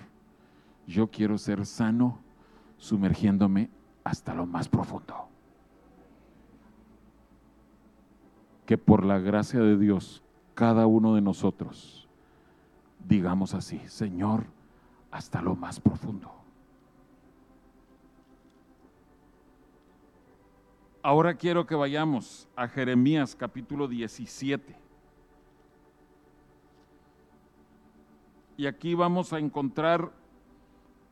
yo 0.87 1.09
quiero 1.09 1.39
ser 1.39 1.65
sano 1.65 2.19
sumergiéndome 2.77 3.71
hasta 4.05 4.35
lo 4.35 4.47
más 4.47 4.69
profundo. 4.69 5.29
Que 8.67 8.77
por 8.79 9.05
la 9.05 9.19
gracia 9.19 9.61
de 9.61 9.79
Dios, 9.79 10.23
cada 10.55 10.87
uno 10.87 11.15
de 11.15 11.21
nosotros, 11.21 12.09
digamos 13.09 13.55
así, 13.55 13.81
Señor, 13.87 14.45
hasta 15.11 15.43
lo 15.43 15.57
más 15.57 15.81
profundo. 15.81 16.31
Ahora 21.03 21.35
quiero 21.35 21.67
que 21.67 21.75
vayamos 21.75 22.47
a 22.55 22.69
Jeremías 22.69 23.35
capítulo 23.35 23.89
17. 23.89 24.90
Y 28.61 28.67
aquí 28.67 28.93
vamos 28.93 29.33
a 29.33 29.39
encontrar 29.39 30.13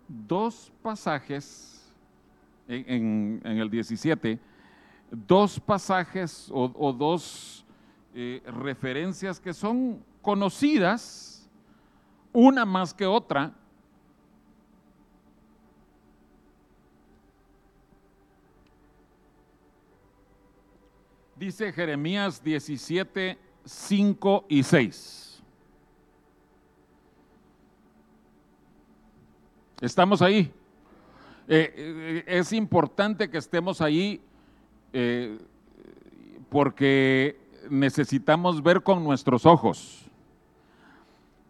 dos 0.06 0.70
pasajes 0.82 1.90
en, 2.68 3.40
el 3.42 3.70
17, 3.70 4.38
dos 5.10 5.58
pasajes 5.58 6.50
o, 6.52 6.92
dos 6.92 7.64
eh, 8.14 8.42
referencias 8.48 9.40
que 9.40 9.54
son 9.54 10.04
conocidas, 10.20 11.48
una 12.34 12.66
más 12.66 12.92
que 12.92 13.06
otra, 13.06 13.54
Dice 21.34 21.72
Jeremías 21.72 22.44
17, 22.44 23.38
5 23.64 24.44
y 24.50 24.62
6. 24.62 25.27
¿Estamos 29.80 30.22
ahí? 30.22 30.52
Eh, 31.46 31.72
eh, 31.76 32.24
es 32.26 32.52
importante 32.52 33.30
que 33.30 33.38
estemos 33.38 33.80
ahí 33.80 34.20
eh, 34.92 35.38
porque 36.50 37.38
necesitamos 37.70 38.60
ver 38.60 38.82
con 38.82 39.04
nuestros 39.04 39.46
ojos. 39.46 40.04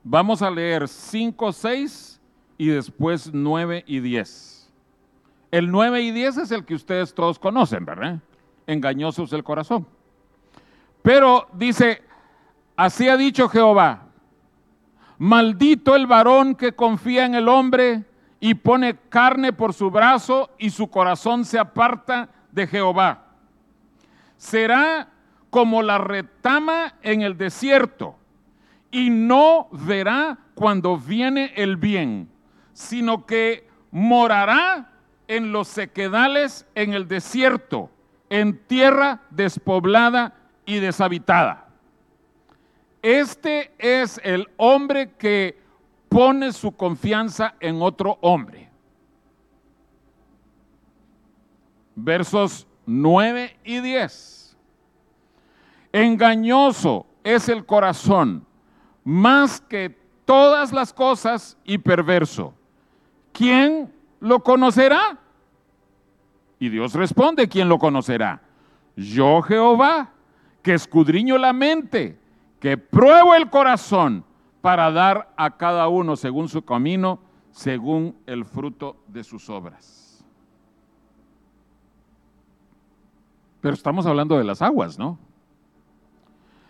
Vamos 0.04 0.42
a 0.42 0.50
leer 0.50 0.88
5, 0.88 1.52
6 1.52 2.20
y 2.58 2.68
después 2.68 3.30
9 3.32 3.84
y 3.86 4.00
10. 4.00 4.70
El 5.50 5.70
9 5.70 6.02
y 6.02 6.10
10 6.10 6.36
es 6.36 6.50
el 6.50 6.66
que 6.66 6.74
ustedes 6.74 7.14
todos 7.14 7.38
conocen, 7.38 7.86
¿verdad? 7.86 8.18
Engañoso 8.66 9.22
es 9.22 9.32
el 9.32 9.42
corazón. 9.42 9.86
Pero 11.00 11.48
dice, 11.54 12.02
así 12.76 13.08
ha 13.08 13.16
dicho 13.16 13.48
Jehová, 13.48 14.08
maldito 15.16 15.96
el 15.96 16.06
varón 16.06 16.54
que 16.54 16.72
confía 16.72 17.24
en 17.24 17.34
el 17.34 17.48
hombre 17.48 18.04
y 18.40 18.54
pone 18.54 18.96
carne 19.08 19.52
por 19.52 19.74
su 19.74 19.90
brazo 19.90 20.50
y 20.58 20.70
su 20.70 20.88
corazón 20.88 21.44
se 21.44 21.58
aparta 21.58 22.28
de 22.52 22.66
Jehová. 22.66 23.24
Será 24.36 25.08
como 25.50 25.82
la 25.82 25.98
retama 25.98 26.94
en 27.02 27.22
el 27.22 27.36
desierto 27.36 28.16
y 28.90 29.10
no 29.10 29.68
verá 29.72 30.38
cuando 30.54 30.96
viene 30.96 31.52
el 31.56 31.76
bien, 31.76 32.28
sino 32.72 33.26
que 33.26 33.68
morará 33.90 34.92
en 35.26 35.52
los 35.52 35.68
sequedales 35.68 36.66
en 36.74 36.94
el 36.94 37.08
desierto, 37.08 37.90
en 38.30 38.58
tierra 38.66 39.20
despoblada 39.30 40.34
y 40.64 40.78
deshabitada. 40.78 41.68
Este 43.02 43.72
es 43.78 44.20
el 44.24 44.48
hombre 44.56 45.12
que 45.12 45.58
pone 46.08 46.52
su 46.52 46.72
confianza 46.72 47.54
en 47.60 47.82
otro 47.82 48.18
hombre. 48.20 48.68
Versos 51.94 52.66
9 52.86 53.58
y 53.64 53.80
10. 53.80 54.56
Engañoso 55.92 57.06
es 57.24 57.48
el 57.48 57.66
corazón 57.66 58.46
más 59.04 59.60
que 59.60 59.96
todas 60.24 60.72
las 60.72 60.92
cosas 60.92 61.56
y 61.64 61.78
perverso. 61.78 62.54
¿Quién 63.32 63.92
lo 64.20 64.40
conocerá? 64.40 65.18
Y 66.58 66.68
Dios 66.68 66.94
responde, 66.94 67.48
¿quién 67.48 67.68
lo 67.68 67.78
conocerá? 67.78 68.42
Yo 68.96 69.40
Jehová, 69.42 70.10
que 70.62 70.74
escudriño 70.74 71.38
la 71.38 71.52
mente, 71.52 72.18
que 72.60 72.76
pruebo 72.76 73.34
el 73.34 73.48
corazón 73.48 74.24
para 74.60 74.90
dar 74.90 75.32
a 75.36 75.56
cada 75.56 75.88
uno 75.88 76.16
según 76.16 76.48
su 76.48 76.62
camino, 76.62 77.20
según 77.50 78.16
el 78.26 78.44
fruto 78.44 78.96
de 79.06 79.24
sus 79.24 79.48
obras. 79.48 80.24
Pero 83.60 83.74
estamos 83.74 84.06
hablando 84.06 84.38
de 84.38 84.44
las 84.44 84.62
aguas, 84.62 84.98
¿no? 84.98 85.18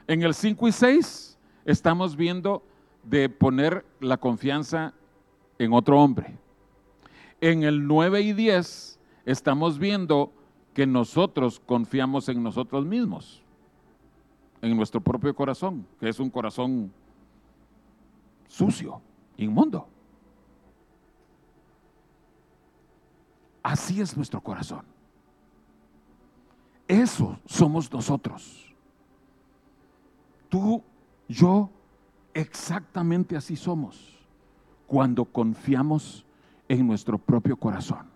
En 0.06 0.22
el 0.22 0.34
5 0.34 0.68
y 0.68 0.72
6 0.72 1.38
estamos 1.64 2.16
viendo 2.16 2.62
de 3.02 3.28
poner 3.28 3.84
la 4.00 4.16
confianza 4.16 4.94
en 5.58 5.72
otro 5.72 6.00
hombre. 6.00 6.36
En 7.40 7.62
el 7.62 7.86
9 7.86 8.22
y 8.22 8.32
10 8.32 8.98
estamos 9.26 9.78
viendo 9.78 10.32
que 10.72 10.86
nosotros 10.86 11.60
confiamos 11.60 12.28
en 12.28 12.42
nosotros 12.42 12.86
mismos, 12.86 13.42
en 14.62 14.76
nuestro 14.76 15.00
propio 15.00 15.34
corazón, 15.34 15.86
que 16.00 16.08
es 16.08 16.20
un 16.20 16.30
corazón 16.30 16.92
sucio, 18.48 19.00
inmundo. 19.36 19.86
Así 23.62 24.00
es 24.00 24.16
nuestro 24.16 24.40
corazón. 24.40 24.84
Eso 26.88 27.38
somos 27.44 27.92
nosotros. 27.92 28.74
Tú, 30.48 30.82
yo, 31.28 31.70
exactamente 32.32 33.36
así 33.36 33.56
somos 33.56 34.16
cuando 34.86 35.26
confiamos 35.26 36.24
en 36.66 36.86
nuestro 36.86 37.18
propio 37.18 37.56
corazón. 37.58 38.06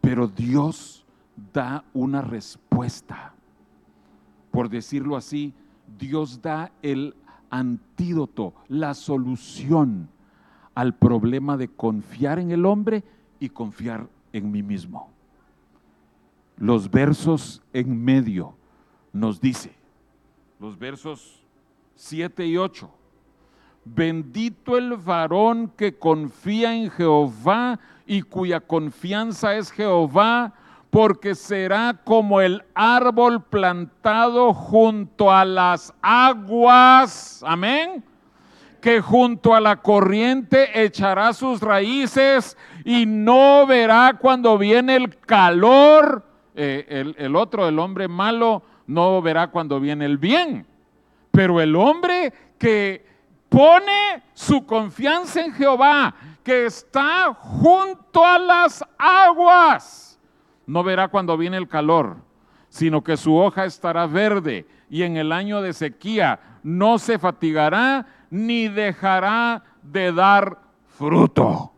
Pero 0.00 0.26
Dios 0.26 1.04
da 1.52 1.84
una 1.92 2.22
respuesta. 2.22 3.34
Por 4.50 4.70
decirlo 4.70 5.16
así, 5.16 5.52
Dios 5.98 6.40
da 6.40 6.72
el 6.80 7.14
antídoto, 7.54 8.52
la 8.68 8.94
solución 8.94 10.08
al 10.74 10.96
problema 10.96 11.56
de 11.56 11.68
confiar 11.68 12.40
en 12.40 12.50
el 12.50 12.66
hombre 12.66 13.04
y 13.38 13.48
confiar 13.48 14.08
en 14.32 14.50
mí 14.50 14.62
mismo. 14.62 15.08
Los 16.56 16.90
versos 16.90 17.62
en 17.72 18.04
medio 18.04 18.56
nos 19.12 19.40
dice, 19.40 19.72
los 20.58 20.76
versos 20.76 21.44
7 21.94 22.44
y 22.44 22.56
8, 22.56 22.90
bendito 23.84 24.76
el 24.76 24.96
varón 24.96 25.70
que 25.76 25.96
confía 25.96 26.74
en 26.74 26.90
Jehová 26.90 27.78
y 28.04 28.22
cuya 28.22 28.58
confianza 28.58 29.54
es 29.54 29.70
Jehová, 29.70 30.54
porque 30.94 31.34
será 31.34 32.02
como 32.04 32.40
el 32.40 32.62
árbol 32.72 33.42
plantado 33.42 34.54
junto 34.54 35.32
a 35.32 35.44
las 35.44 35.92
aguas, 36.00 37.42
amén, 37.44 38.04
que 38.80 39.00
junto 39.00 39.56
a 39.56 39.60
la 39.60 39.82
corriente 39.82 40.84
echará 40.84 41.32
sus 41.32 41.60
raíces 41.60 42.56
y 42.84 43.06
no 43.06 43.66
verá 43.66 44.18
cuando 44.20 44.56
viene 44.56 44.94
el 44.94 45.18
calor. 45.18 46.24
Eh, 46.54 46.86
el, 46.88 47.16
el 47.18 47.34
otro, 47.34 47.66
el 47.66 47.80
hombre 47.80 48.06
malo, 48.06 48.62
no 48.86 49.20
verá 49.20 49.48
cuando 49.48 49.80
viene 49.80 50.04
el 50.04 50.16
bien. 50.16 50.64
Pero 51.32 51.60
el 51.60 51.74
hombre 51.74 52.32
que 52.56 53.04
pone 53.48 54.22
su 54.32 54.64
confianza 54.64 55.40
en 55.40 55.54
Jehová, 55.54 56.14
que 56.44 56.66
está 56.66 57.34
junto 57.34 58.24
a 58.24 58.38
las 58.38 58.84
aguas, 58.96 60.13
no 60.66 60.82
verá 60.82 61.08
cuando 61.08 61.36
viene 61.36 61.56
el 61.56 61.68
calor, 61.68 62.16
sino 62.68 63.02
que 63.04 63.16
su 63.16 63.36
hoja 63.36 63.64
estará 63.64 64.06
verde 64.06 64.66
y 64.90 65.02
en 65.02 65.16
el 65.16 65.32
año 65.32 65.62
de 65.62 65.72
sequía 65.72 66.40
no 66.62 66.98
se 66.98 67.18
fatigará 67.18 68.06
ni 68.30 68.68
dejará 68.68 69.62
de 69.82 70.12
dar 70.12 70.58
fruto. 70.86 71.72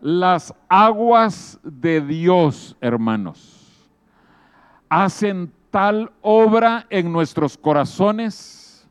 Las 0.00 0.54
aguas 0.68 1.58
de 1.62 2.00
Dios, 2.00 2.76
hermanos, 2.80 3.90
hacen 4.88 5.52
tal 5.70 6.10
obra 6.22 6.86
en 6.88 7.12
nuestros 7.12 7.56
corazones, 7.58 8.88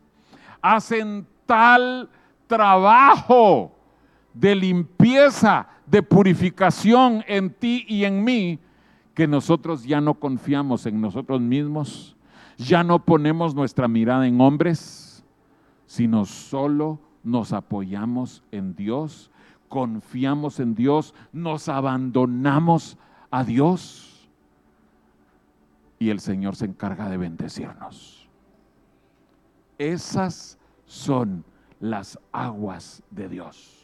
hacen 0.62 1.28
tal 1.46 2.10
trabajo 2.48 3.76
de 4.34 4.56
limpieza, 4.56 5.68
de 5.90 6.04
purificación 6.04 7.24
en 7.28 7.50
ti 7.50 7.86
y 7.88 8.04
en 8.04 8.24
mí, 8.24 8.60
que 9.14 9.28
nosotros 9.28 9.84
ya 9.84 10.00
no 10.02 10.14
confiamos 10.14 10.86
en 10.86 11.02
nosotros 11.02 11.42
mismos, 11.42 12.16
ya 12.58 12.84
no 12.84 13.04
ponemos 13.04 13.56
nuestra 13.56 13.88
mirada 13.88 14.28
en 14.28 14.40
hombres, 14.40 15.24
sino 15.86 16.26
solo 16.26 17.00
nos 17.24 17.54
apoyamos 17.54 18.44
en 18.52 18.76
Dios, 18.76 19.32
confiamos 19.68 20.60
en 20.60 20.76
Dios, 20.76 21.14
nos 21.32 21.70
abandonamos 21.70 22.98
a 23.32 23.44
Dios 23.44 24.30
y 26.00 26.10
el 26.10 26.20
Señor 26.20 26.56
se 26.56 26.66
encarga 26.66 27.10
de 27.10 27.18
bendecirnos. 27.18 28.30
Esas 29.78 30.58
son 30.86 31.44
las 31.80 32.20
aguas 32.32 33.04
de 33.12 33.30
Dios. 33.30 33.79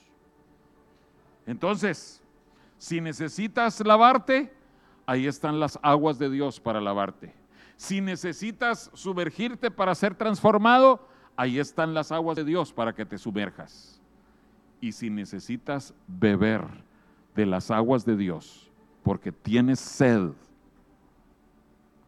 Entonces, 1.46 2.22
si 2.78 3.02
necesitas 3.02 3.80
lavarte, 3.86 4.54
ahí 5.06 5.28
están 5.28 5.60
las 5.60 5.80
aguas 5.82 6.18
de 6.18 6.30
Dios 6.30 6.60
para 6.60 6.82
lavarte. 6.82 7.34
Si 7.78 8.02
necesitas 8.02 8.90
sumergirte 8.94 9.70
para 9.70 9.94
ser 9.96 10.16
transformado, 10.16 11.08
ahí 11.36 11.60
están 11.60 11.94
las 11.94 12.12
aguas 12.12 12.36
de 12.36 12.46
Dios 12.46 12.72
para 12.74 12.94
que 12.94 13.06
te 13.06 13.18
sumerjas. 13.18 14.02
Y 14.82 14.92
si 14.92 15.10
necesitas 15.10 15.94
beber 16.08 16.64
de 17.36 17.46
las 17.46 17.72
aguas 17.72 18.06
de 18.06 18.16
Dios 18.16 18.72
porque 19.04 19.32
tienes 19.32 19.80
sed, 19.80 20.32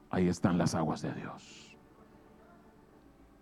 ahí 0.10 0.28
están 0.28 0.58
las 0.58 0.74
aguas 0.74 1.02
de 1.02 1.14
Dios. 1.14 1.76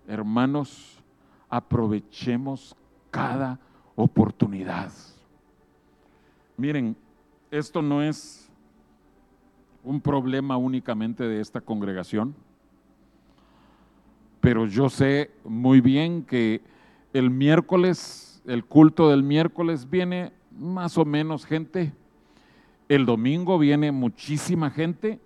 Hermanos, 0.08 1.02
aprovechemos 1.50 2.76
cada 3.12 3.60
oportunidad. 3.96 4.92
Miren, 6.58 6.96
esto 7.52 7.82
no 7.82 8.02
es 8.02 8.50
un 9.84 10.00
problema 10.00 10.56
únicamente 10.56 11.26
de 11.26 11.42
esta 11.42 11.60
congregación, 11.60 12.34
pero 14.40 14.66
yo 14.66 14.90
sé 14.90 15.32
muy 15.44 15.82
bien 15.82 16.24
que 16.24 16.62
el 17.12 17.30
miércoles, 17.30 18.42
el 18.46 18.64
culto 18.64 19.10
del 19.10 19.22
miércoles 19.22 19.90
viene 19.90 20.32
más 20.58 20.98
o 20.98 21.04
menos 21.04 21.46
gente, 21.46 21.94
el 22.88 23.06
domingo 23.06 23.60
viene 23.60 23.92
muchísima 23.92 24.70
gente, 24.70 25.20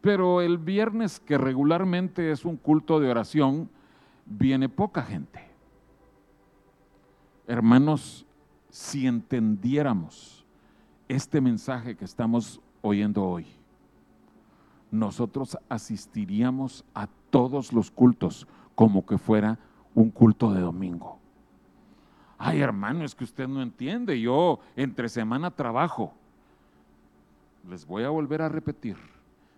pero 0.00 0.42
el 0.42 0.58
viernes, 0.58 1.20
que 1.20 1.38
regularmente 1.38 2.32
es 2.32 2.44
un 2.44 2.56
culto 2.56 2.98
de 2.98 3.10
oración, 3.10 3.70
viene 4.26 4.68
poca 4.68 5.02
gente. 5.02 5.40
hermanos, 7.46 8.26
si 8.70 9.06
entendiéramos 9.06 10.43
este 11.08 11.40
mensaje 11.40 11.96
que 11.96 12.04
estamos 12.04 12.60
oyendo 12.82 13.24
hoy, 13.24 13.46
nosotros 14.90 15.58
asistiríamos 15.68 16.84
a 16.94 17.08
todos 17.30 17.72
los 17.72 17.90
cultos 17.90 18.46
como 18.74 19.04
que 19.04 19.18
fuera 19.18 19.58
un 19.94 20.10
culto 20.10 20.52
de 20.52 20.60
domingo. 20.60 21.18
Ay, 22.38 22.60
hermano, 22.60 23.04
es 23.04 23.14
que 23.14 23.24
usted 23.24 23.48
no 23.48 23.62
entiende. 23.62 24.20
Yo 24.20 24.60
entre 24.76 25.08
semana 25.08 25.50
trabajo. 25.50 26.14
Les 27.68 27.86
voy 27.86 28.04
a 28.04 28.10
volver 28.10 28.42
a 28.42 28.48
repetir. 28.48 28.96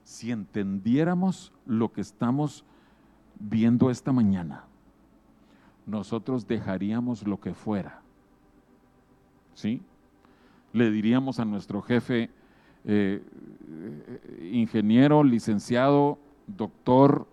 Si 0.05 0.30
entendiéramos 0.30 1.53
lo 1.66 1.92
que 1.92 2.01
estamos 2.01 2.64
viendo 3.40 3.90
esta 3.90 4.12
mañana, 4.12 4.64
nosotros 5.84 6.47
dejaríamos 6.47 7.26
lo 7.26 7.40
que 7.40 7.55
fuera. 7.55 8.03
¿Sí? 9.55 9.82
Le 10.76 10.90
diríamos 10.90 11.40
a 11.40 11.44
nuestro 11.44 11.80
jefe, 11.80 12.28
eh, 12.84 13.22
ingeniero, 14.52 15.24
licenciado, 15.24 16.18
doctor, 16.46 17.26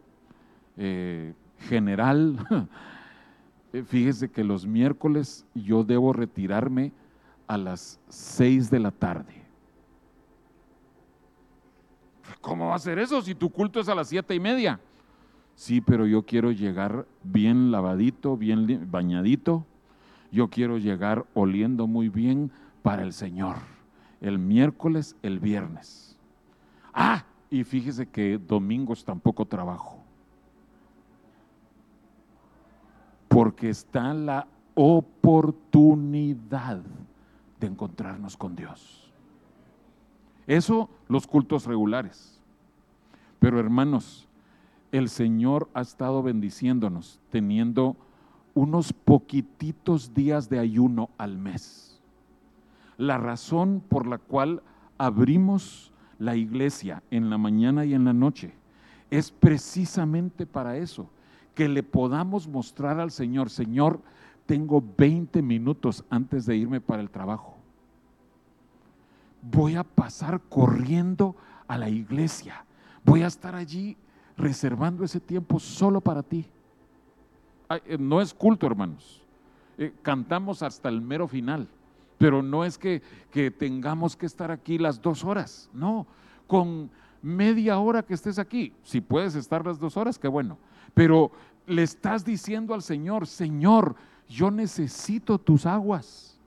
eh, 0.77 1.33
general, 1.59 2.37
Eh, 3.73 3.83
fíjese 3.83 4.29
que 4.29 4.43
los 4.43 4.67
miércoles 4.67 5.45
yo 5.55 5.83
debo 5.83 6.13
retirarme 6.13 6.91
a 7.47 7.57
las 7.57 7.99
6 8.07 8.69
de 8.69 8.79
la 8.79 8.91
tarde. 8.91 9.33
¿Cómo 12.39 12.67
va 12.67 12.75
a 12.75 12.79
ser 12.79 12.99
eso 12.99 13.21
si 13.21 13.33
tu 13.33 13.49
culto 13.49 13.79
es 13.79 13.89
a 13.89 13.95
las 13.95 14.09
siete 14.09 14.35
y 14.35 14.39
media? 14.39 14.79
Sí, 15.55 15.81
pero 15.81 16.05
yo 16.05 16.23
quiero 16.23 16.51
llegar 16.51 17.05
bien 17.23 17.71
lavadito, 17.71 18.37
bien 18.37 18.87
bañadito. 18.91 19.65
Yo 20.31 20.49
quiero 20.49 20.77
llegar 20.77 21.25
oliendo 21.33 21.87
muy 21.87 22.09
bien 22.09 22.51
para 22.83 23.01
el 23.01 23.13
Señor. 23.13 23.55
El 24.21 24.37
miércoles, 24.37 25.15
el 25.23 25.39
viernes. 25.39 26.15
Ah, 26.93 27.25
y 27.49 27.63
fíjese 27.63 28.05
que 28.05 28.37
domingos 28.37 29.03
tampoco 29.03 29.45
trabajo. 29.45 30.03
porque 33.33 33.69
está 33.69 34.13
la 34.13 34.47
oportunidad 34.75 36.81
de 37.59 37.67
encontrarnos 37.67 38.37
con 38.37 38.55
Dios. 38.55 39.11
Eso 40.45 40.87
los 41.07 41.25
cultos 41.25 41.65
regulares. 41.65 42.39
Pero 43.39 43.59
hermanos, 43.59 44.27
el 44.91 45.09
Señor 45.09 45.67
ha 45.73 45.81
estado 45.81 46.21
bendiciéndonos 46.21 47.19
teniendo 47.31 47.97
unos 48.53 48.93
poquititos 48.93 50.13
días 50.13 50.47
de 50.47 50.59
ayuno 50.59 51.09
al 51.17 51.35
mes. 51.35 51.92
La 52.97 53.17
razón 53.17 53.83
por 53.87 54.07
la 54.07 54.17
cual 54.17 54.61
abrimos 54.97 55.91
la 56.19 56.35
iglesia 56.35 57.03
en 57.11 57.29
la 57.29 57.37
mañana 57.37 57.85
y 57.85 57.93
en 57.93 58.05
la 58.05 58.13
noche 58.13 58.53
es 59.09 59.31
precisamente 59.31 60.45
para 60.45 60.77
eso, 60.77 61.09
que 61.53 61.69
le 61.69 61.83
podamos 61.83 62.47
mostrar 62.47 62.99
al 62.99 63.11
Señor, 63.11 63.49
Señor, 63.49 64.01
tengo 64.45 64.83
20 64.97 65.41
minutos 65.41 66.03
antes 66.09 66.45
de 66.45 66.55
irme 66.55 66.81
para 66.81 67.01
el 67.01 67.09
trabajo. 67.09 67.55
Voy 69.41 69.75
a 69.75 69.83
pasar 69.83 70.41
corriendo 70.49 71.35
a 71.67 71.77
la 71.77 71.89
iglesia. 71.89 72.65
Voy 73.03 73.21
a 73.21 73.27
estar 73.27 73.55
allí 73.55 73.97
reservando 74.37 75.03
ese 75.03 75.19
tiempo 75.19 75.59
solo 75.59 76.01
para 76.01 76.23
ti. 76.23 76.47
Eh, 77.85 77.97
no 77.99 78.21
es 78.21 78.33
culto, 78.33 78.65
hermanos. 78.65 79.21
Eh, 79.77 79.93
cantamos 80.01 80.63
hasta 80.63 80.89
el 80.89 81.01
mero 81.01 81.27
final, 81.27 81.67
pero 82.23 82.41
no 82.41 82.63
es 82.63 82.77
que, 82.77 83.01
que 83.31 83.51
tengamos 83.51 84.15
que 84.15 84.25
estar 84.25 84.49
aquí 84.49 84.77
las 84.77 85.01
dos 85.01 85.25
horas. 85.25 85.69
No, 85.73 86.07
con 86.47 86.89
media 87.21 87.77
hora 87.79 88.01
que 88.01 88.13
estés 88.13 88.39
aquí, 88.39 88.71
si 88.81 89.01
puedes 89.01 89.35
estar 89.35 89.65
las 89.65 89.77
dos 89.77 89.97
horas, 89.97 90.17
qué 90.17 90.29
bueno 90.29 90.57
pero 90.93 91.31
le 91.67 91.83
estás 91.83 92.23
diciendo 92.23 92.73
al 92.73 92.81
Señor, 92.81 93.27
Señor, 93.27 93.97
yo 94.29 94.51
necesito 94.51 95.37
tus 95.37 95.65
aguas. 95.65 96.39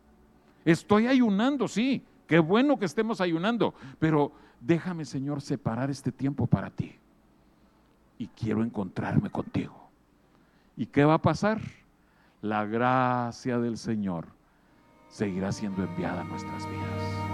Estoy 0.65 1.09
ayunando, 1.09 1.69
sí, 1.69 2.03
qué 2.27 2.39
bueno 2.39 2.79
que 2.79 2.87
estemos 2.87 3.21
ayunando, 3.21 3.75
pero 3.99 4.33
déjame, 4.63 5.05
Señor, 5.05 5.43
separar 5.43 5.91
este 5.91 6.11
tiempo 6.11 6.47
para 6.47 6.71
ti. 6.71 6.95
Y 8.17 8.29
quiero 8.29 8.65
encontrarme 8.65 9.29
contigo. 9.29 9.91
¿Y 10.75 10.87
qué 10.87 11.05
va 11.05 11.15
a 11.15 11.23
pasar? 11.23 11.61
La 12.41 12.65
gracia 12.65 13.59
del 13.59 13.77
Señor 13.77 14.36
seguirá 15.09 15.53
siendo 15.53 15.83
enviada 15.85 16.21
a 16.21 16.25
nuestras 16.25 16.69
vidas. 16.69 17.26